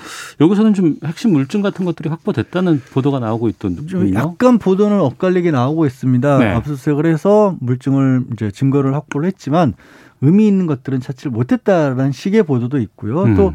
여기서는 0.40 0.72
좀 0.72 0.96
핵심 1.04 1.32
물증 1.32 1.60
같은 1.60 1.84
것들이 1.84 2.08
확보됐다는 2.08 2.80
보도가 2.94 3.18
나오고 3.18 3.50
있던 3.50 3.86
좀 3.88 4.14
약간 4.14 4.56
보도는 4.56 4.98
엇갈리게 5.00 5.50
나오고 5.50 5.84
있습니다. 5.84 6.38
네. 6.38 6.46
압수수색을 6.46 7.04
해서 7.04 7.56
물증을 7.60 8.24
이제 8.32 8.50
증거를 8.50 8.94
확보를 8.94 9.26
했지만 9.26 9.74
의미 10.22 10.48
있는 10.48 10.66
것들은 10.66 11.00
찾지를 11.00 11.30
못했다라는 11.30 12.12
식의 12.12 12.44
보도도 12.44 12.78
있고요. 12.78 13.24
음. 13.24 13.34
또 13.36 13.52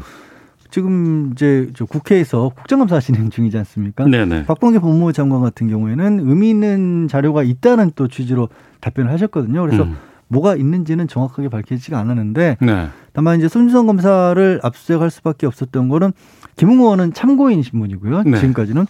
지금 0.70 1.30
이제 1.32 1.70
저 1.74 1.84
국회에서 1.84 2.50
국정감사 2.54 3.00
진행 3.00 3.30
중이지 3.30 3.56
않습니까? 3.58 4.04
네네. 4.04 4.46
박범계 4.46 4.78
법무부 4.78 5.12
장관 5.12 5.42
같은 5.42 5.68
경우에는 5.68 6.20
의미 6.20 6.50
있는 6.50 7.08
자료가 7.08 7.42
있다는 7.42 7.92
또 7.94 8.08
취지로 8.08 8.48
답변을 8.80 9.10
하셨거든요. 9.12 9.62
그래서 9.62 9.84
음. 9.84 9.96
뭐가 10.28 10.56
있는지는 10.56 11.08
정확하게 11.08 11.48
밝히지가 11.48 11.98
않았는데 11.98 12.56
네. 12.60 12.88
다만 13.12 13.38
이제 13.38 13.48
손준성 13.48 13.86
검사를 13.86 14.60
압수수색할 14.62 15.10
수밖에 15.10 15.46
없었던 15.46 15.88
거는 15.88 16.12
김웅 16.56 16.80
의원은 16.80 17.12
참고인 17.12 17.62
신분이고요. 17.62 18.22
네. 18.24 18.36
지금까지는 18.38 18.86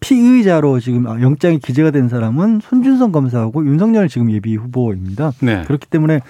피의자로 0.00 0.80
지금 0.80 1.04
영장이 1.04 1.58
기재가 1.60 1.90
된 1.92 2.08
사람은 2.08 2.60
손준성 2.62 3.12
검사하고 3.12 3.64
윤석열 3.66 4.08
지금 4.08 4.32
예비 4.32 4.56
후보입니다. 4.56 5.32
네. 5.40 5.62
그렇기 5.64 5.86
때문에 5.86 6.20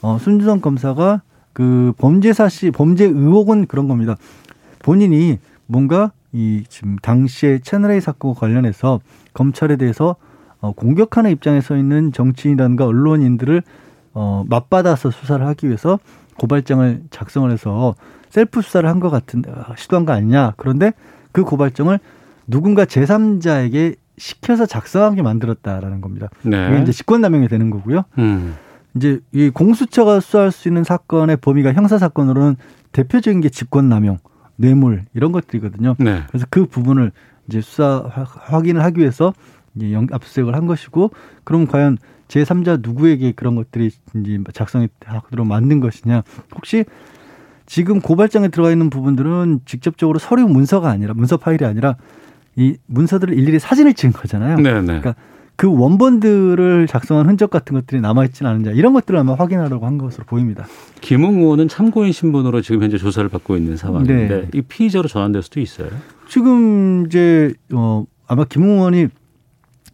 어, 0.00 0.18
손준성 0.18 0.60
검사가 0.60 1.22
그 1.58 1.92
범죄 1.98 2.32
사실 2.32 2.70
범죄 2.70 3.04
의혹은 3.04 3.66
그런 3.66 3.88
겁니다. 3.88 4.14
본인이 4.78 5.40
뭔가 5.66 6.12
이 6.30 6.62
지금 6.68 6.94
당시에 7.02 7.58
채널A 7.58 8.00
사건과 8.00 8.38
관련해서 8.38 9.00
검찰에 9.34 9.74
대해서 9.74 10.14
어, 10.60 10.70
공격하는 10.70 11.32
입장에 11.32 11.60
서 11.60 11.76
있는 11.76 12.12
정치인이라든가 12.12 12.86
언론인들을 12.86 13.62
어, 14.14 14.44
맞받아서 14.48 15.10
수사를 15.10 15.44
하기 15.48 15.66
위해서 15.66 15.98
고발장을 16.38 17.02
작성을 17.10 17.50
해서 17.50 17.96
셀프 18.30 18.62
수사를 18.62 18.88
한 18.88 19.00
것 19.00 19.10
같은 19.10 19.42
어, 19.48 19.74
시도한 19.76 20.04
거 20.06 20.12
아니냐. 20.12 20.52
그런데 20.58 20.92
그 21.32 21.42
고발장을 21.42 21.98
누군가 22.46 22.84
제3자에게 22.84 23.96
시켜서 24.16 24.64
작성하게 24.64 25.22
만들었다라는 25.22 26.00
겁니다. 26.02 26.28
네. 26.42 26.68
이게 26.70 26.82
이제 26.82 26.92
직권남용이 26.92 27.48
되는 27.48 27.70
거고요. 27.70 28.04
음. 28.18 28.54
이제 28.98 29.20
이 29.32 29.48
공수처가 29.48 30.20
수사할 30.20 30.50
수 30.50 30.68
있는 30.68 30.84
사건의 30.84 31.38
범위가 31.38 31.72
형사 31.72 31.98
사건으로는 31.98 32.56
대표적인 32.92 33.40
게 33.40 33.48
직권남용, 33.48 34.18
뇌물 34.56 35.04
이런 35.14 35.32
것들이거든요. 35.32 35.94
네. 35.98 36.24
그래서 36.28 36.46
그 36.50 36.66
부분을 36.66 37.12
이제 37.46 37.60
수사 37.60 38.04
확인을 38.08 38.82
하기 38.82 39.00
위해서 39.00 39.32
이제 39.74 39.94
압수수색을 40.10 40.54
한 40.54 40.66
것이고 40.66 41.12
그럼 41.44 41.66
과연 41.66 41.98
제3자 42.26 42.80
누구에게 42.82 43.32
그런 43.32 43.54
것들이 43.54 43.90
이제 44.16 44.38
작성이 44.52 44.88
하도록 45.04 45.46
만든 45.46 45.80
것이냐 45.80 46.22
혹시 46.54 46.84
지금 47.64 48.00
고발장에 48.00 48.48
들어가 48.48 48.70
있는 48.70 48.90
부분들은 48.90 49.60
직접적으로 49.64 50.18
서류 50.18 50.48
문서가 50.48 50.90
아니라 50.90 51.14
문서 51.14 51.36
파일이 51.36 51.64
아니라 51.64 51.96
이 52.56 52.76
문서들을 52.86 53.38
일일이 53.38 53.58
사진을 53.58 53.94
찍은 53.94 54.12
거잖아요. 54.12 54.56
네네. 54.56 54.80
네. 54.80 54.86
그러니까 54.86 55.14
그 55.58 55.66
원본들을 55.66 56.86
작성한 56.86 57.28
흔적 57.28 57.50
같은 57.50 57.74
것들이 57.74 58.00
남아있지는 58.00 58.48
않은지 58.48 58.70
이런 58.76 58.92
것들을 58.92 59.18
아마 59.18 59.34
확인하려고 59.34 59.86
한 59.86 59.98
것으로 59.98 60.24
보입니다. 60.24 60.68
김웅 61.00 61.40
의원은 61.40 61.66
참고인 61.66 62.12
신분으로 62.12 62.60
지금 62.60 62.80
현재 62.80 62.96
조사를 62.96 63.28
받고 63.28 63.56
있는 63.56 63.76
상황인데 63.76 64.28
네. 64.28 64.48
이 64.54 64.62
피의자로 64.62 65.08
전환될 65.08 65.42
수도 65.42 65.58
있어요. 65.58 65.88
지금 66.28 67.06
이제 67.06 67.52
어 67.72 68.04
아마 68.28 68.44
김웅 68.44 68.70
의원이 68.70 69.08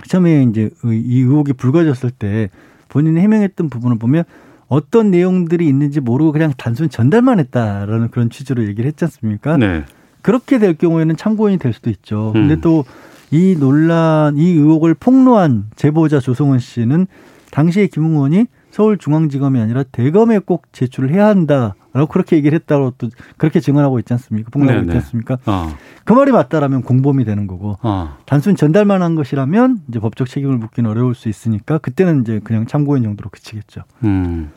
처음에 0.06 0.42
이제 0.50 0.68
이 0.84 1.20
의혹이 1.20 1.54
불거졌을 1.54 2.10
때 2.10 2.50
본인이 2.90 3.18
해명했던 3.20 3.70
부분을 3.70 3.98
보면 3.98 4.24
어떤 4.68 5.10
내용들이 5.10 5.66
있는지 5.66 6.00
모르고 6.00 6.32
그냥 6.32 6.52
단순 6.58 6.90
전달만 6.90 7.38
했다라는 7.40 8.10
그런 8.10 8.28
취지로 8.28 8.66
얘기를 8.66 8.86
했지 8.86 9.06
않습니까? 9.06 9.56
네. 9.56 9.86
그렇게 10.20 10.58
될 10.58 10.74
경우에는 10.74 11.16
참고인이 11.16 11.58
될 11.58 11.72
수도 11.72 11.88
있죠. 11.88 12.32
근데 12.34 12.52
음. 12.52 12.60
또 12.60 12.84
이 13.30 13.56
논란, 13.58 14.36
이 14.36 14.50
의혹을 14.52 14.94
폭로한 14.94 15.66
제보자 15.76 16.20
조성은 16.20 16.58
씨는 16.58 17.06
당시에 17.50 17.86
김웅 17.86 18.14
의원이 18.14 18.46
서울중앙지검이 18.74 19.60
아니라 19.60 19.84
대검에 19.84 20.40
꼭 20.40 20.64
제출을 20.72 21.12
해야 21.12 21.28
한다라고 21.28 22.06
그렇게 22.08 22.34
얘기를 22.36 22.58
했다고 22.58 22.94
또 22.98 23.08
그렇게 23.36 23.60
증언하고 23.60 24.00
있지 24.00 24.12
않습니까? 24.14 24.50
폭로하고 24.50 24.80
네네. 24.80 24.92
있지 24.92 24.96
않습니까? 24.96 25.38
어. 25.46 25.68
그 26.04 26.12
말이 26.12 26.32
맞다라면 26.32 26.82
공범이 26.82 27.24
되는 27.24 27.46
거고 27.46 27.78
어. 27.82 28.16
단순 28.26 28.56
전달만 28.56 29.02
한 29.02 29.14
것이라면 29.14 29.82
이제 29.88 30.00
법적 30.00 30.28
책임을 30.28 30.58
묻기는 30.58 30.90
어려울 30.90 31.14
수 31.14 31.28
있으니까 31.28 31.78
그때는 31.78 32.22
이제 32.22 32.40
그냥 32.42 32.66
참고인 32.66 33.04
정도로 33.04 33.30
그치겠죠. 33.30 33.82
음. 34.02 34.50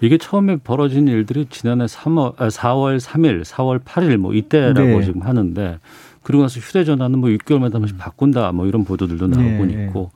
이게 0.00 0.18
처음에 0.18 0.56
벌어진 0.56 1.08
일들이 1.08 1.46
지난해 1.48 1.86
3월, 1.86 2.36
4월 2.36 3.00
3일, 3.00 3.44
4월 3.44 3.82
8일 3.82 4.16
뭐 4.18 4.34
이때라고 4.34 4.80
네. 5.00 5.02
지금 5.02 5.22
하는데 5.22 5.78
그리고 6.22 6.42
나서 6.42 6.60
휴대전화는 6.60 7.18
뭐 7.18 7.30
6개월마다 7.30 7.74
한 7.74 7.82
번씩 7.82 7.98
바꾼다 7.98 8.52
뭐 8.52 8.66
이런 8.66 8.84
보도들도 8.84 9.26
나오고 9.28 9.66
네. 9.66 9.86
있고 9.86 10.10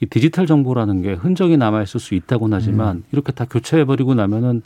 이 0.00 0.06
디지털 0.06 0.46
정보라는 0.46 1.02
게 1.02 1.12
흔적이 1.12 1.56
남아 1.56 1.82
있을 1.82 2.00
수 2.00 2.14
있다고는 2.14 2.56
하지만 2.56 2.96
음. 2.96 3.04
이렇게 3.12 3.32
다 3.32 3.46
교체해 3.48 3.84
버리고 3.84 4.14
나면은 4.14 4.62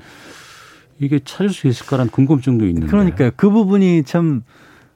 이게 0.99 1.21
찾을 1.25 1.51
수 1.51 1.67
있을까라는 1.67 2.11
궁금증도 2.11 2.67
있는데. 2.67 2.89
그러니까요. 2.89 3.31
그 3.37 3.51
부분이 3.51 4.05
참 4.05 4.43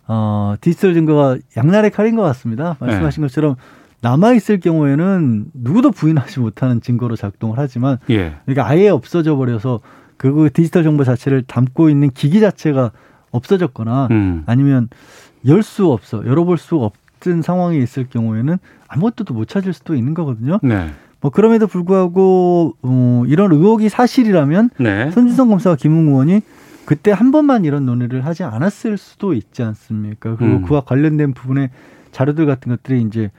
어, 0.07 0.55
디지털 0.61 0.93
증거가 0.95 1.39
양날의 1.57 1.91
칼인 1.91 2.17
것 2.17 2.23
같습니다. 2.23 2.77
말씀하신 2.81 3.23
네. 3.23 3.29
것처럼 3.29 3.57
남아 4.03 4.35
있을 4.35 4.61
경우에는 4.61 5.47
누구도 5.55 5.91
부인하지 5.91 6.41
못하는 6.41 6.83
증거로 6.83 7.17
작동을 7.17 7.59
하지만 7.59 7.97
예. 8.11 8.35
그러니까 8.45 8.69
아예 8.69 8.91
없어져 8.91 9.37
버려서 9.37 9.81
그 10.19 10.51
디지털 10.53 10.83
정보 10.83 11.05
자체를 11.05 11.43
담고 11.43 11.89
있는 11.89 12.11
기기 12.11 12.41
자체가 12.41 12.93
없어졌거나 13.31 14.09
음. 14.11 14.43
아니면 14.47 14.89
열 15.47 15.63
수 15.63 15.91
없어 15.93 16.25
열어볼 16.25 16.59
수가 16.59 16.87
없던 16.87 17.43
상황이 17.43 17.83
있을 17.83 18.07
경우에는 18.09 18.59
아무것도 18.89 19.33
못 19.35 19.49
찾을 19.49 19.73
수도 19.73 19.95
있는 19.95 20.15
거거든요. 20.15 20.59
네. 20.63 20.91
뭐 21.21 21.31
그럼에도 21.31 21.67
불구하고 21.67 22.75
어, 22.83 23.23
이런 23.27 23.53
의혹이 23.53 23.89
사실이라면 23.89 24.71
네. 24.79 25.11
손준성 25.11 25.49
검사와 25.49 25.77
김웅 25.77 26.09
의원이 26.09 26.43
그때 26.85 27.13
한 27.13 27.31
번만 27.33 27.65
이런 27.65 27.87
논의를 27.87 28.27
하지 28.27 28.43
않았을 28.45 28.99
수도 28.99 29.33
있지 29.33 29.63
않습니까? 29.63 30.37
그리고 30.37 30.57
음. 30.57 30.63
그와 30.63 30.83
관련된 30.83 31.33
부분의 31.33 31.71
자료들 32.13 32.45
같은 32.47 32.71
것들이 32.71 33.01
이제 33.03 33.31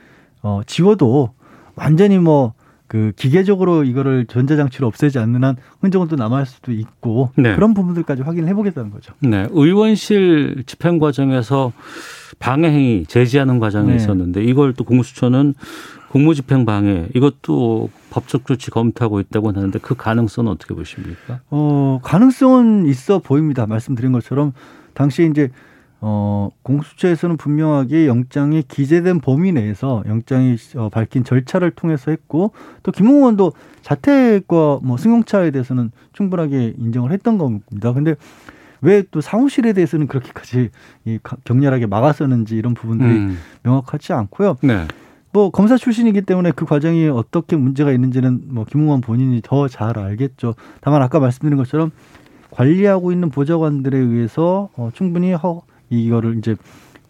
어, 0.41 0.61
지워도 0.65 1.29
완전히 1.75 2.17
뭐 2.17 2.53
그 2.87 3.11
기계적으로 3.15 3.83
이거를 3.83 4.25
전자장치로 4.25 4.85
없애지 4.87 5.17
않는 5.19 5.43
한 5.43 5.55
흔적은 5.81 6.07
또 6.07 6.15
남아있을 6.15 6.45
수도 6.45 6.71
있고 6.71 7.31
네. 7.35 7.55
그런 7.55 7.73
부분들까지 7.73 8.21
확인을 8.21 8.47
해보겠다는 8.49 8.91
거죠. 8.91 9.13
네, 9.19 9.47
의원실 9.51 10.63
집행 10.67 10.99
과정에서 10.99 11.73
방해 12.37 12.69
행위 12.69 13.05
제지하는 13.07 13.59
과정이 13.59 13.89
네. 13.89 13.95
있었는데 13.95 14.43
이걸 14.43 14.73
또 14.73 14.83
공수처는 14.83 15.55
공무집행 16.09 16.65
방해 16.65 17.07
이것도 17.13 17.89
법적 18.09 18.45
조치 18.45 18.71
검토하고 18.71 19.19
있다고 19.19 19.49
하는데 19.49 19.77
그 19.79 19.95
가능성은 19.95 20.51
어떻게 20.51 20.73
보십니까? 20.73 21.41
어 21.49 21.99
가능성은 22.03 22.85
있어 22.85 23.19
보입니다. 23.19 23.65
말씀드린 23.65 24.11
것처럼 24.11 24.53
당시 24.93 25.27
이제 25.29 25.49
어 26.07 26.51
공수처에서는 26.61 27.35
분명하게 27.37 28.05
영장이 28.05 28.61
기재된 28.67 29.21
범위 29.21 29.51
내에서 29.51 30.03
영장이 30.05 30.55
어, 30.75 30.89
밝힌 30.89 31.23
절차를 31.23 31.71
통해서 31.71 32.11
했고 32.11 32.51
또 32.83 32.91
김웅원도 32.91 33.53
자택과 33.81 34.81
뭐 34.83 34.97
승용차에 34.97 35.49
대해서는 35.49 35.89
충분하게 36.13 36.75
인정을 36.77 37.11
했던 37.11 37.39
겁니다. 37.39 37.91
근데 37.93 38.13
왜 38.81 39.01
또 39.09 39.19
사무실에 39.19 39.73
대해서는 39.73 40.05
그렇게까지 40.05 40.69
이 41.05 41.19
격렬하게 41.43 41.87
막아서는지 41.87 42.55
이런 42.55 42.75
부분들이 42.75 43.09
음. 43.09 43.37
명확하지 43.63 44.13
않고요. 44.13 44.57
네. 44.61 44.85
뭐 45.33 45.49
검사 45.49 45.75
출신이기 45.75 46.21
때문에 46.21 46.51
그 46.55 46.65
과정이 46.65 47.07
어떻게 47.07 47.55
문제가 47.55 47.91
있는지는 47.91 48.43
뭐 48.49 48.63
김웅원 48.65 49.01
본인이 49.01 49.41
더 49.43 49.67
잘 49.67 49.97
알겠죠. 49.97 50.53
다만 50.81 51.01
아까 51.01 51.19
말씀드린 51.19 51.57
것처럼 51.57 51.89
관리하고 52.51 53.11
있는 53.11 53.31
보좌관들에 53.31 53.97
의해서 53.97 54.69
어, 54.77 54.91
충분히 54.93 55.33
허, 55.33 55.63
이거를 55.89 56.37
이제 56.37 56.55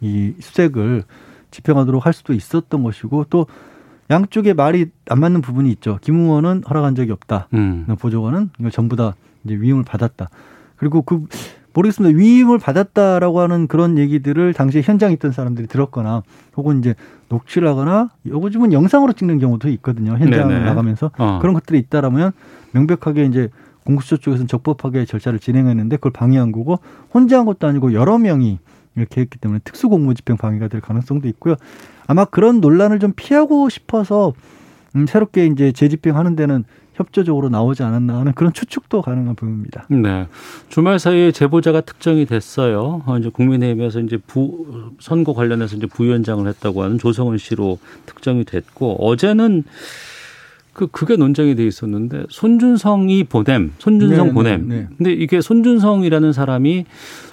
이 0.02 0.34
수색을 0.40 1.04
집행하도록 1.52 2.06
할 2.06 2.14
수도 2.14 2.34
있었던 2.34 2.84
것이고 2.84 3.26
또 3.30 3.48
양쪽의 4.10 4.54
말이 4.54 4.88
안 5.10 5.20
맞는 5.20 5.42
부분이 5.42 5.72
있죠. 5.74 5.98
김웅원은 6.02 6.64
허락한 6.70 6.96
적이 6.96 7.12
없다. 7.12 7.48
음. 7.54 7.86
보좌관은 8.00 8.52
이걸 8.60 8.72
전부 8.72 8.96
다 8.96 9.16
이제 9.44 9.56
위임을 9.56 9.84
받았다. 9.84 10.30
그리고 10.76 11.02
그 11.02 11.26
모르겠습니다. 11.74 12.18
위임을 12.18 12.58
받았다라고 12.58 13.42
하는 13.42 13.68
그런 13.68 13.98
얘기들을 13.98 14.54
당시에 14.54 14.82
현장에 14.82 15.14
있던 15.14 15.32
사람들이 15.32 15.68
들었거나 15.68 16.24
혹은 16.56 16.80
이제 16.80 16.96
녹취를 17.30 17.68
하거나 17.68 18.10
요즘은 18.26 18.72
영상으로 18.72 19.14
찍는 19.14 19.40
경우도 19.40 19.70
있거든요. 19.70 20.18
현장을 20.18 20.64
나가면서 20.64 21.12
어. 21.18 21.40
그런 21.42 21.54
것들이 21.54 21.80
있다라면 21.80 22.32
명백하게 22.72 23.26
이제 23.26 23.50
공수처 23.86 24.18
쪽에서는 24.18 24.48
적법하게 24.48 25.06
절차를 25.06 25.40
진행했는데 25.40 25.98
그걸 25.98 26.12
방해한 26.12 26.52
거고 26.52 26.80
혼자 27.14 27.40
한 27.40 27.46
것도 27.46 27.68
아니고 27.68 27.94
여러 27.94 28.18
명이 28.18 28.60
이렇게 28.96 29.22
했기 29.22 29.38
때문에 29.38 29.60
특수공무집행 29.64 30.38
방해가 30.38 30.68
될 30.68 30.82
가능성도 30.82 31.28
있고요. 31.30 31.56
아마 32.08 32.26
그런 32.26 32.62
논란을 32.62 33.00
좀 33.00 33.14
피하고 33.16 33.70
싶어서 33.70 34.34
음, 34.96 35.06
새롭게 35.06 35.46
이제 35.48 35.72
재집행하는 35.72 36.36
데는 36.36 36.64
협조적으로 36.94 37.50
나오지 37.50 37.84
않았나 37.84 38.18
하는 38.20 38.32
그런 38.34 38.54
추측도 38.54 39.02
가능한 39.02 39.36
부분입니다. 39.36 39.86
네. 39.90 40.28
주말 40.70 40.98
사이에 40.98 41.32
제보자가 41.32 41.82
특정이 41.82 42.26
됐어요. 42.26 43.04
어, 43.06 43.18
이제 43.18 43.30
국민의힘에서 43.30 44.00
이제 44.00 44.18
부, 44.18 44.94
선거 45.00 45.34
관련해서 45.34 45.76
이제 45.76 45.88
부위원장을 45.88 46.48
했다고 46.48 46.84
하는 46.84 46.98
조성은 46.98 47.38
씨로 47.38 47.80
특정이 48.06 48.46
됐고 48.46 49.06
어제는 49.06 49.66
그 50.76 50.88
그게 50.88 51.16
논쟁이 51.16 51.56
돼 51.56 51.66
있었는데 51.66 52.26
손준성이 52.30 53.24
보냄, 53.24 53.72
손준성 53.80 54.28
네, 54.28 54.34
보냄. 54.34 54.68
네, 54.68 54.76
네. 54.76 54.88
근데 54.98 55.14
이게 55.14 55.40
손준성이라는 55.40 56.34
사람이 56.34 56.86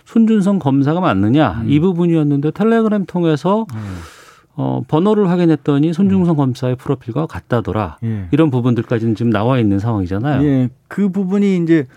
손준성 0.04 0.60
검사가 0.60 1.00
맞느냐 1.00 1.62
음. 1.64 1.66
이 1.68 1.80
부분이었는데 1.80 2.52
텔레그램 2.52 3.04
통해서 3.04 3.66
음. 3.74 3.96
어, 4.54 4.82
번호를 4.86 5.28
확인했더니 5.28 5.92
손중성 5.92 6.34
음. 6.34 6.36
검사의 6.36 6.76
프로필과 6.76 7.26
같다더라. 7.26 7.98
예. 8.04 8.28
이런 8.30 8.50
부분들까지는 8.52 9.16
지금 9.16 9.32
나와 9.32 9.58
있는 9.58 9.80
상황이잖아요. 9.80 10.44
예. 10.44 10.70
그 10.86 11.08
부분이 11.08 11.56
이제 11.56 11.88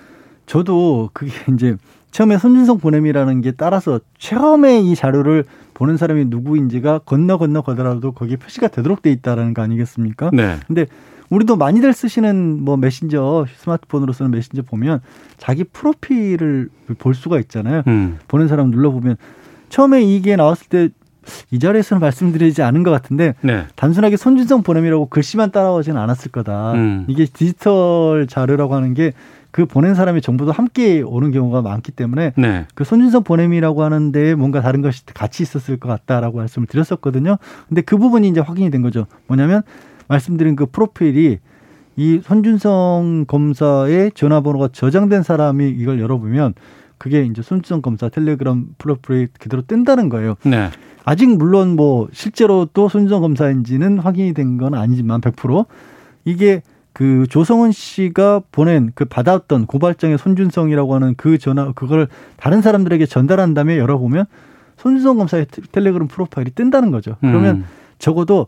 저도 0.48 1.12
그게 1.14 1.32
이제 1.54 1.78
처음에 2.10 2.40
손준성 2.40 2.80
보냄이라는 2.80 3.42
게 3.42 3.52
따라서 3.52 4.00
처음에 4.18 4.82
이 4.82 4.96
자료를 4.96 5.44
보는 5.76 5.98
사람이 5.98 6.26
누구인지가 6.26 7.00
건너 7.00 7.38
건너 7.38 7.62
가더라도 7.62 8.14
거기에 8.14 8.38
표시가 8.38 8.70
되도록 8.70 9.04
돼 9.04 9.12
있다라는 9.12 9.54
거 9.54 9.62
아니겠습니까? 9.62 10.32
네. 10.34 10.56
근데 10.66 10.88
우리도 11.30 11.56
많이들 11.58 11.94
쓰시는 11.94 12.64
뭐 12.64 12.78
메신저 12.78 13.46
스마트폰으로 13.58 14.14
쓰는 14.14 14.32
메신저 14.32 14.62
보면 14.64 15.02
자기 15.38 15.64
프로필을 15.64 16.70
볼 17.00 17.16
수가 17.16 17.40
있잖아요. 17.40 17.84
음. 17.88 18.20
보는 18.28 18.48
사람 18.48 18.70
눌러보면 18.70 19.18
처음에 19.70 20.04
이게 20.04 20.36
나왔을 20.36 20.68
때 20.68 20.90
이 21.50 21.58
자리에서는 21.58 22.00
말씀드리지 22.02 22.62
않은 22.62 22.84
것 22.84 22.92
같은데 22.92 23.34
네. 23.42 23.66
단순하게 23.76 24.16
손준성 24.16 24.62
보냄이라고 24.62 25.08
글씨만 25.08 25.50
따라오지는 25.50 26.00
않았을 26.00 26.30
거다. 26.32 26.74
음. 26.74 27.06
이게 27.08 27.26
디지털 27.26 28.28
자료라고 28.30 28.76
하는 28.76 28.94
게 28.94 29.12
그 29.56 29.66
보낸 29.66 29.96
사람의 29.96 30.22
정보도 30.22 30.52
함께 30.52 31.02
오는 31.02 31.32
경우가 31.32 31.62
많기 31.62 31.94
때문에 31.94 32.34
네. 32.36 32.66
그 32.76 32.84
손준성 32.84 33.24
보냄이라고 33.24 33.84
하는데 33.84 34.36
뭔가 34.36 34.60
다른 34.60 34.82
것이 34.82 35.06
같이 35.06 35.44
있었을 35.44 35.78
것 35.78 35.88
같다라고 35.88 36.40
말씀을 36.40 36.68
드렸었거든요. 36.68 37.38
근데 37.70 37.80
그 37.82 37.98
부분이 37.98 38.28
이제 38.28 38.42
확인이 38.42 38.70
된 38.70 38.82
거죠. 38.82 39.08
뭐냐면 39.28 39.62
말씀드린 40.08 40.56
그 40.56 40.66
프로필이 40.66 41.40
이 41.98 42.20
손준성 42.24 43.26
검사의 43.28 44.12
전화번호가 44.14 44.70
저장된 44.74 45.24
사람이 45.24 45.70
이걸 45.70 46.00
열어보면 46.00 46.54
그게 46.98 47.24
이제 47.24 47.42
손준성 47.42 47.82
검사 47.82 48.10
텔레그램 48.10 48.68
프로필이 48.78 49.28
그대로 49.40 49.62
뜬다는 49.62 50.10
거예요. 50.10 50.36
네. 50.44 50.70
아직 51.04 51.28
물론 51.30 51.76
뭐 51.76 52.08
실제로 52.12 52.68
또 52.74 52.90
손준성 52.90 53.22
검사인지는 53.22 54.00
확인이 54.00 54.34
된 54.34 54.58
건 54.58 54.74
아니지만 54.74 55.22
100% 55.22 55.66
이게 56.26 56.62
그 56.94 57.28
조성은 57.30 57.72
씨가 57.74 58.42
보낸 58.52 58.92
그 58.96 59.04
받았던 59.06 59.66
고발장의 59.66 60.18
손준성이라고 60.18 60.96
하는 60.96 61.14
그 61.18 61.38
전화 61.38 61.72
그걸 61.74 62.08
다른 62.38 62.62
사람들에게 62.62 63.06
전달한 63.06 63.54
다음에 63.54 63.78
열어보면 63.78 64.26
손준성 64.78 65.18
검사의 65.18 65.48
텔레그램 65.72 66.08
프로파일이 66.08 66.52
뜬다는 66.52 66.92
거죠. 66.92 67.18
그러면 67.20 67.58
음. 67.58 67.66
적어도 68.00 68.48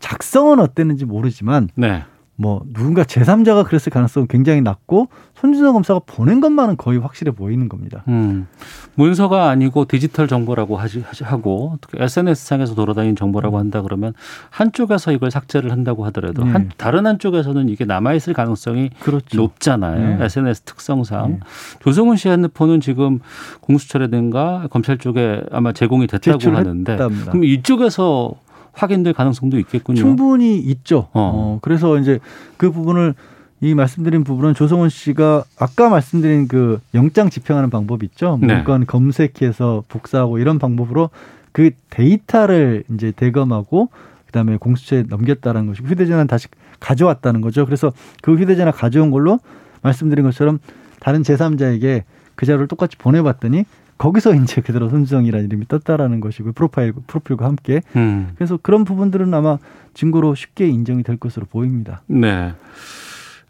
작성은 0.00 0.60
어땠는지 0.60 1.04
모르지만 1.04 1.68
네. 1.74 2.04
뭐 2.38 2.62
누군가 2.72 3.02
제3자가 3.02 3.64
그랬을 3.64 3.90
가능성은 3.90 4.28
굉장히 4.28 4.60
낮고 4.60 5.08
손준성 5.34 5.72
검사가 5.72 6.00
보낸 6.06 6.40
것만은 6.40 6.76
거의 6.76 6.98
확실해 6.98 7.32
보이는 7.32 7.68
겁니다. 7.68 8.04
음. 8.08 8.46
문서가 8.94 9.48
아니고 9.48 9.86
디지털 9.86 10.28
정보라고 10.28 10.76
하지, 10.76 11.02
하고 11.22 11.78
SNS 11.94 12.46
상에서 12.46 12.74
돌아다니는 12.74 13.16
정보라고 13.16 13.58
한다 13.58 13.82
그러면 13.82 14.12
한쪽에서 14.50 15.12
이걸 15.12 15.30
삭제를 15.30 15.72
한다고 15.72 16.04
하더라도 16.06 16.44
네. 16.44 16.50
한, 16.50 16.70
다른 16.76 17.06
한쪽에서는 17.06 17.70
이게 17.70 17.84
남아 17.86 18.14
있을 18.14 18.34
가능성이 18.34 18.90
그렇죠. 19.00 19.36
높잖아요. 19.36 20.18
네. 20.18 20.24
SNS 20.24 20.62
특성상 20.62 21.30
네. 21.30 21.40
조성훈 21.80 22.16
씨 22.16 22.28
핸드폰은 22.28 22.80
지금 22.80 23.20
공수처라든가 23.60 24.68
검찰 24.70 24.98
쪽에 24.98 25.42
아마 25.50 25.72
제공이 25.72 26.06
됐다고 26.06 26.54
하는데 26.54 26.96
그럼 26.96 27.44
이쪽에서 27.44 28.34
확인될 28.76 29.14
가능성도 29.14 29.58
있겠군요. 29.58 29.98
충분히 29.98 30.58
있죠. 30.58 31.08
어. 31.12 31.32
어. 31.34 31.58
그래서 31.62 31.98
이제 31.98 32.20
그 32.56 32.70
부분을 32.70 33.14
이 33.62 33.74
말씀드린 33.74 34.22
부분은 34.22 34.54
조성원 34.54 34.90
씨가 34.90 35.44
아까 35.58 35.88
말씀드린 35.88 36.46
그 36.46 36.78
영장 36.94 37.30
집행하는 37.30 37.70
방법 37.70 38.02
있죠. 38.04 38.38
네. 38.40 38.54
물건 38.54 38.86
검색해서 38.86 39.84
복사하고 39.88 40.38
이런 40.38 40.58
방법으로 40.58 41.08
그 41.52 41.70
데이터를 41.88 42.84
이제 42.92 43.12
대검하고 43.16 43.88
그다음에 44.26 44.58
공수처에 44.58 45.04
넘겼다는 45.08 45.66
것이고 45.68 45.88
휴대전화는 45.88 46.26
다시 46.26 46.48
가져왔다는 46.80 47.40
거죠. 47.40 47.64
그래서 47.64 47.92
그 48.20 48.34
휴대전화 48.34 48.72
가져온 48.72 49.10
걸로 49.10 49.40
말씀드린 49.80 50.24
것처럼 50.26 50.58
다른 51.00 51.22
제3자에게 51.22 52.02
그 52.34 52.44
자료를 52.44 52.68
똑같이 52.68 52.98
보내봤더니 52.98 53.64
거기서 53.98 54.34
이제 54.42 54.60
그대로 54.60 54.88
손주성이라는 54.88 55.46
이름이 55.46 55.68
떴다라는 55.68 56.20
것이고 56.20 56.52
프로파일 56.52 56.92
프로필과 57.06 57.44
함께 57.44 57.80
음. 57.96 58.30
그래서 58.36 58.58
그런 58.60 58.84
부분들은 58.84 59.32
아마 59.34 59.58
증거로 59.94 60.34
쉽게 60.34 60.68
인정이 60.68 61.02
될 61.02 61.16
것으로 61.16 61.46
보입니다. 61.46 62.02
네. 62.06 62.52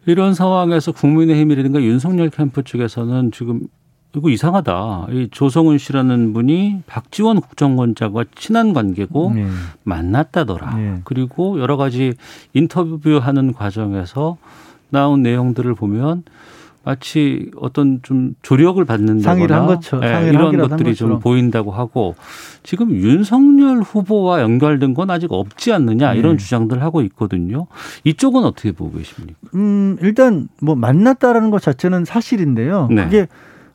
이런 0.05 0.33
상황에서 0.33 0.93
국민의힘이라든가 0.93 1.81
윤석열 1.81 2.29
캠프 2.29 2.63
측에서는 2.63 3.31
지금 3.31 3.67
이거 4.15 4.29
이상하다. 4.29 5.07
이 5.11 5.27
조성은 5.31 5.77
씨라는 5.77 6.33
분이 6.33 6.83
박지원 6.87 7.41
국정원장과 7.41 8.25
친한 8.35 8.73
관계고 8.73 9.33
네. 9.35 9.47
만났다더라. 9.83 10.75
네. 10.75 11.01
그리고 11.03 11.59
여러 11.59 11.77
가지 11.77 12.13
인터뷰하는 12.53 13.53
과정에서 13.53 14.37
나온 14.89 15.21
내용들을 15.21 15.75
보면 15.75 16.23
마치 16.87 17.51
어떤 17.57 17.99
좀 18.01 18.33
조력을 18.41 18.83
받는다거나 18.85 19.21
상의를 19.21 19.55
한 19.57 19.65
것처럼 19.67 20.23
네, 20.23 20.29
이런 20.29 20.57
것들이 20.57 20.95
좀 20.95 21.19
보인다고 21.19 21.71
하고 21.71 22.15
지금 22.63 22.91
윤석열 22.91 23.81
후보와 23.81 24.39
연결된 24.39 24.93
건 24.93 25.09
아직 25.09 25.33
없지 25.33 25.73
않느냐 25.73 26.13
이런 26.13 26.37
네. 26.37 26.43
주장들 26.43 26.81
하고 26.81 27.01
있거든요. 27.01 27.67
이쪽은 28.05 28.45
어떻게 28.45 28.71
보고 28.71 28.97
계십니까? 28.97 29.37
음 29.55 29.97
일단 30.01 30.47
뭐 30.61 30.75
만났다라는 30.75 31.51
것 31.51 31.61
자체는 31.61 32.05
사실인데요. 32.05 32.87
네. 32.89 33.03
그게 33.03 33.27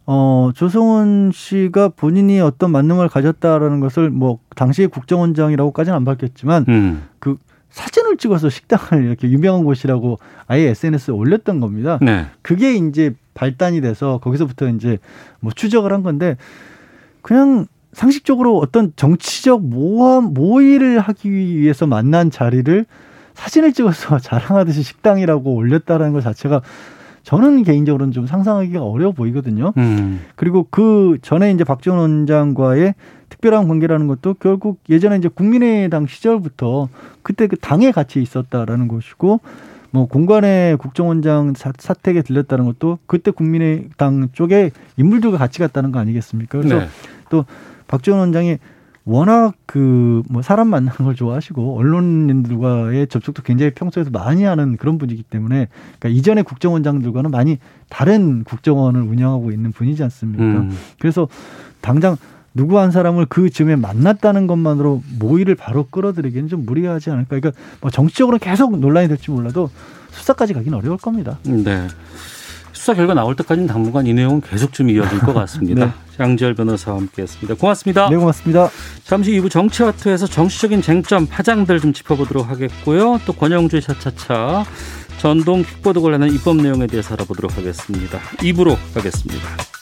어, 0.06 0.50
조성은 0.54 1.32
씨가 1.34 1.90
본인이 1.90 2.40
어떤 2.40 2.72
만남을 2.72 3.10
가졌다라는 3.10 3.80
것을 3.80 4.08
뭐 4.08 4.38
당시의 4.56 4.88
국정원장이라고까지는 4.88 5.94
안 5.94 6.06
밝혔지만 6.06 6.64
음. 6.66 7.02
그 7.18 7.36
사진을 7.72 8.18
찍어서 8.18 8.50
식당을 8.50 9.04
이렇게 9.04 9.30
유명한 9.30 9.64
곳이라고 9.64 10.18
아예 10.46 10.68
SNS에 10.68 11.12
올렸던 11.12 11.60
겁니다. 11.60 11.98
네. 12.02 12.26
그게 12.42 12.74
이제 12.74 13.14
발단이 13.34 13.80
돼서 13.80 14.18
거기서부터 14.22 14.68
이제 14.68 14.98
뭐 15.40 15.52
추적을 15.52 15.92
한 15.92 16.02
건데 16.02 16.36
그냥 17.22 17.66
상식적으로 17.92 18.58
어떤 18.58 18.92
정치적 18.96 19.64
모함 19.64 20.34
모의를 20.34 21.00
하기 21.00 21.30
위해서 21.30 21.86
만난 21.86 22.30
자리를 22.30 22.84
사진을 23.34 23.72
찍어서 23.72 24.18
자랑하듯이 24.20 24.82
식당이라고 24.82 25.54
올렸다라는 25.54 26.12
것 26.12 26.22
자체가 26.22 26.60
저는 27.22 27.62
개인적으로는 27.62 28.12
좀 28.12 28.26
상상하기가 28.26 28.82
어려워 28.82 29.12
보이거든요. 29.12 29.72
음. 29.76 30.20
그리고 30.34 30.66
그 30.70 31.18
전에 31.22 31.52
이제 31.52 31.64
박지원 31.64 31.98
원장과의 31.98 32.94
특별한 33.42 33.66
관계라는 33.66 34.06
것도 34.06 34.34
결국 34.34 34.78
예전에 34.88 35.16
이제 35.16 35.28
국민의당 35.28 36.06
시절부터 36.06 36.88
그때 37.22 37.48
그 37.48 37.56
당에 37.56 37.90
같이 37.90 38.22
있었다라는 38.22 38.86
것이고 38.86 39.40
뭐 39.90 40.06
공관의 40.06 40.78
국정원장 40.78 41.52
사택에 41.56 42.22
들렸다는 42.22 42.64
것도 42.64 42.98
그때 43.06 43.30
국민의당 43.30 44.28
쪽에 44.32 44.70
인물들과 44.96 45.36
같이 45.36 45.58
갔다는 45.58 45.90
거 45.92 45.98
아니겠습니까? 45.98 46.58
그래서 46.58 46.78
네. 46.78 46.86
또 47.28 47.44
박지원 47.88 48.20
원장이 48.20 48.58
워낙 49.04 49.54
그 49.66 50.22
뭐 50.30 50.40
사람 50.40 50.68
만나는 50.68 51.04
걸 51.04 51.16
좋아하시고 51.16 51.76
언론인들과의 51.76 53.08
접촉도 53.08 53.42
굉장히 53.42 53.72
평소에도 53.74 54.10
많이 54.12 54.44
하는 54.44 54.76
그런 54.76 54.98
분이기 54.98 55.24
때문에 55.24 55.66
그러니까 55.98 56.08
이전의 56.08 56.44
국정원장들과는 56.44 57.32
많이 57.32 57.58
다른 57.88 58.44
국정원을 58.44 59.02
운영하고 59.02 59.50
있는 59.50 59.72
분이지 59.72 60.02
않습니까? 60.04 60.44
음. 60.44 60.70
그래서 61.00 61.26
당장 61.80 62.16
누구 62.54 62.78
한 62.78 62.90
사람을 62.90 63.26
그 63.26 63.50
즈음에 63.50 63.76
만났다는 63.76 64.46
것만으로 64.46 65.02
모의를 65.18 65.54
바로 65.54 65.86
끌어들이기는 65.90 66.48
좀 66.48 66.66
무리하지 66.66 67.10
않을까. 67.10 67.38
그러니까 67.40 67.52
뭐 67.80 67.90
정치적으로 67.90 68.38
계속 68.38 68.78
논란이 68.78 69.08
될지 69.08 69.30
몰라도 69.30 69.70
수사까지 70.10 70.52
가기는 70.52 70.76
어려울 70.76 70.98
겁니다. 70.98 71.38
네. 71.44 71.88
수사 72.72 72.94
결과 72.94 73.14
나올 73.14 73.36
때까지는 73.36 73.68
당분간 73.68 74.06
이 74.06 74.12
내용은 74.12 74.40
계속 74.40 74.72
좀 74.72 74.90
이어질 74.90 75.20
것 75.20 75.32
같습니다. 75.32 75.86
네. 75.86 75.92
장지열 76.16 76.54
변호사와 76.54 76.98
함께했습니다. 76.98 77.54
고맙습니다. 77.54 78.10
네, 78.10 78.16
고맙습니다. 78.16 78.70
잠시 79.04 79.30
2부 79.32 79.50
정치와투에서 79.50 80.26
정치적인 80.26 80.82
쟁점 80.82 81.26
파장들 81.26 81.78
좀 81.80 81.92
짚어보도록 81.92 82.48
하겠고요. 82.48 83.20
또 83.24 83.32
권영주의 83.34 83.82
차차차 83.82 84.64
전동 85.18 85.62
킥보드 85.62 86.00
관련한 86.00 86.32
입법 86.32 86.56
내용에 86.56 86.88
대해서 86.88 87.14
알아보도록 87.14 87.56
하겠습니다. 87.56 88.18
2부로 88.38 88.76
가겠습니다. 88.94 89.81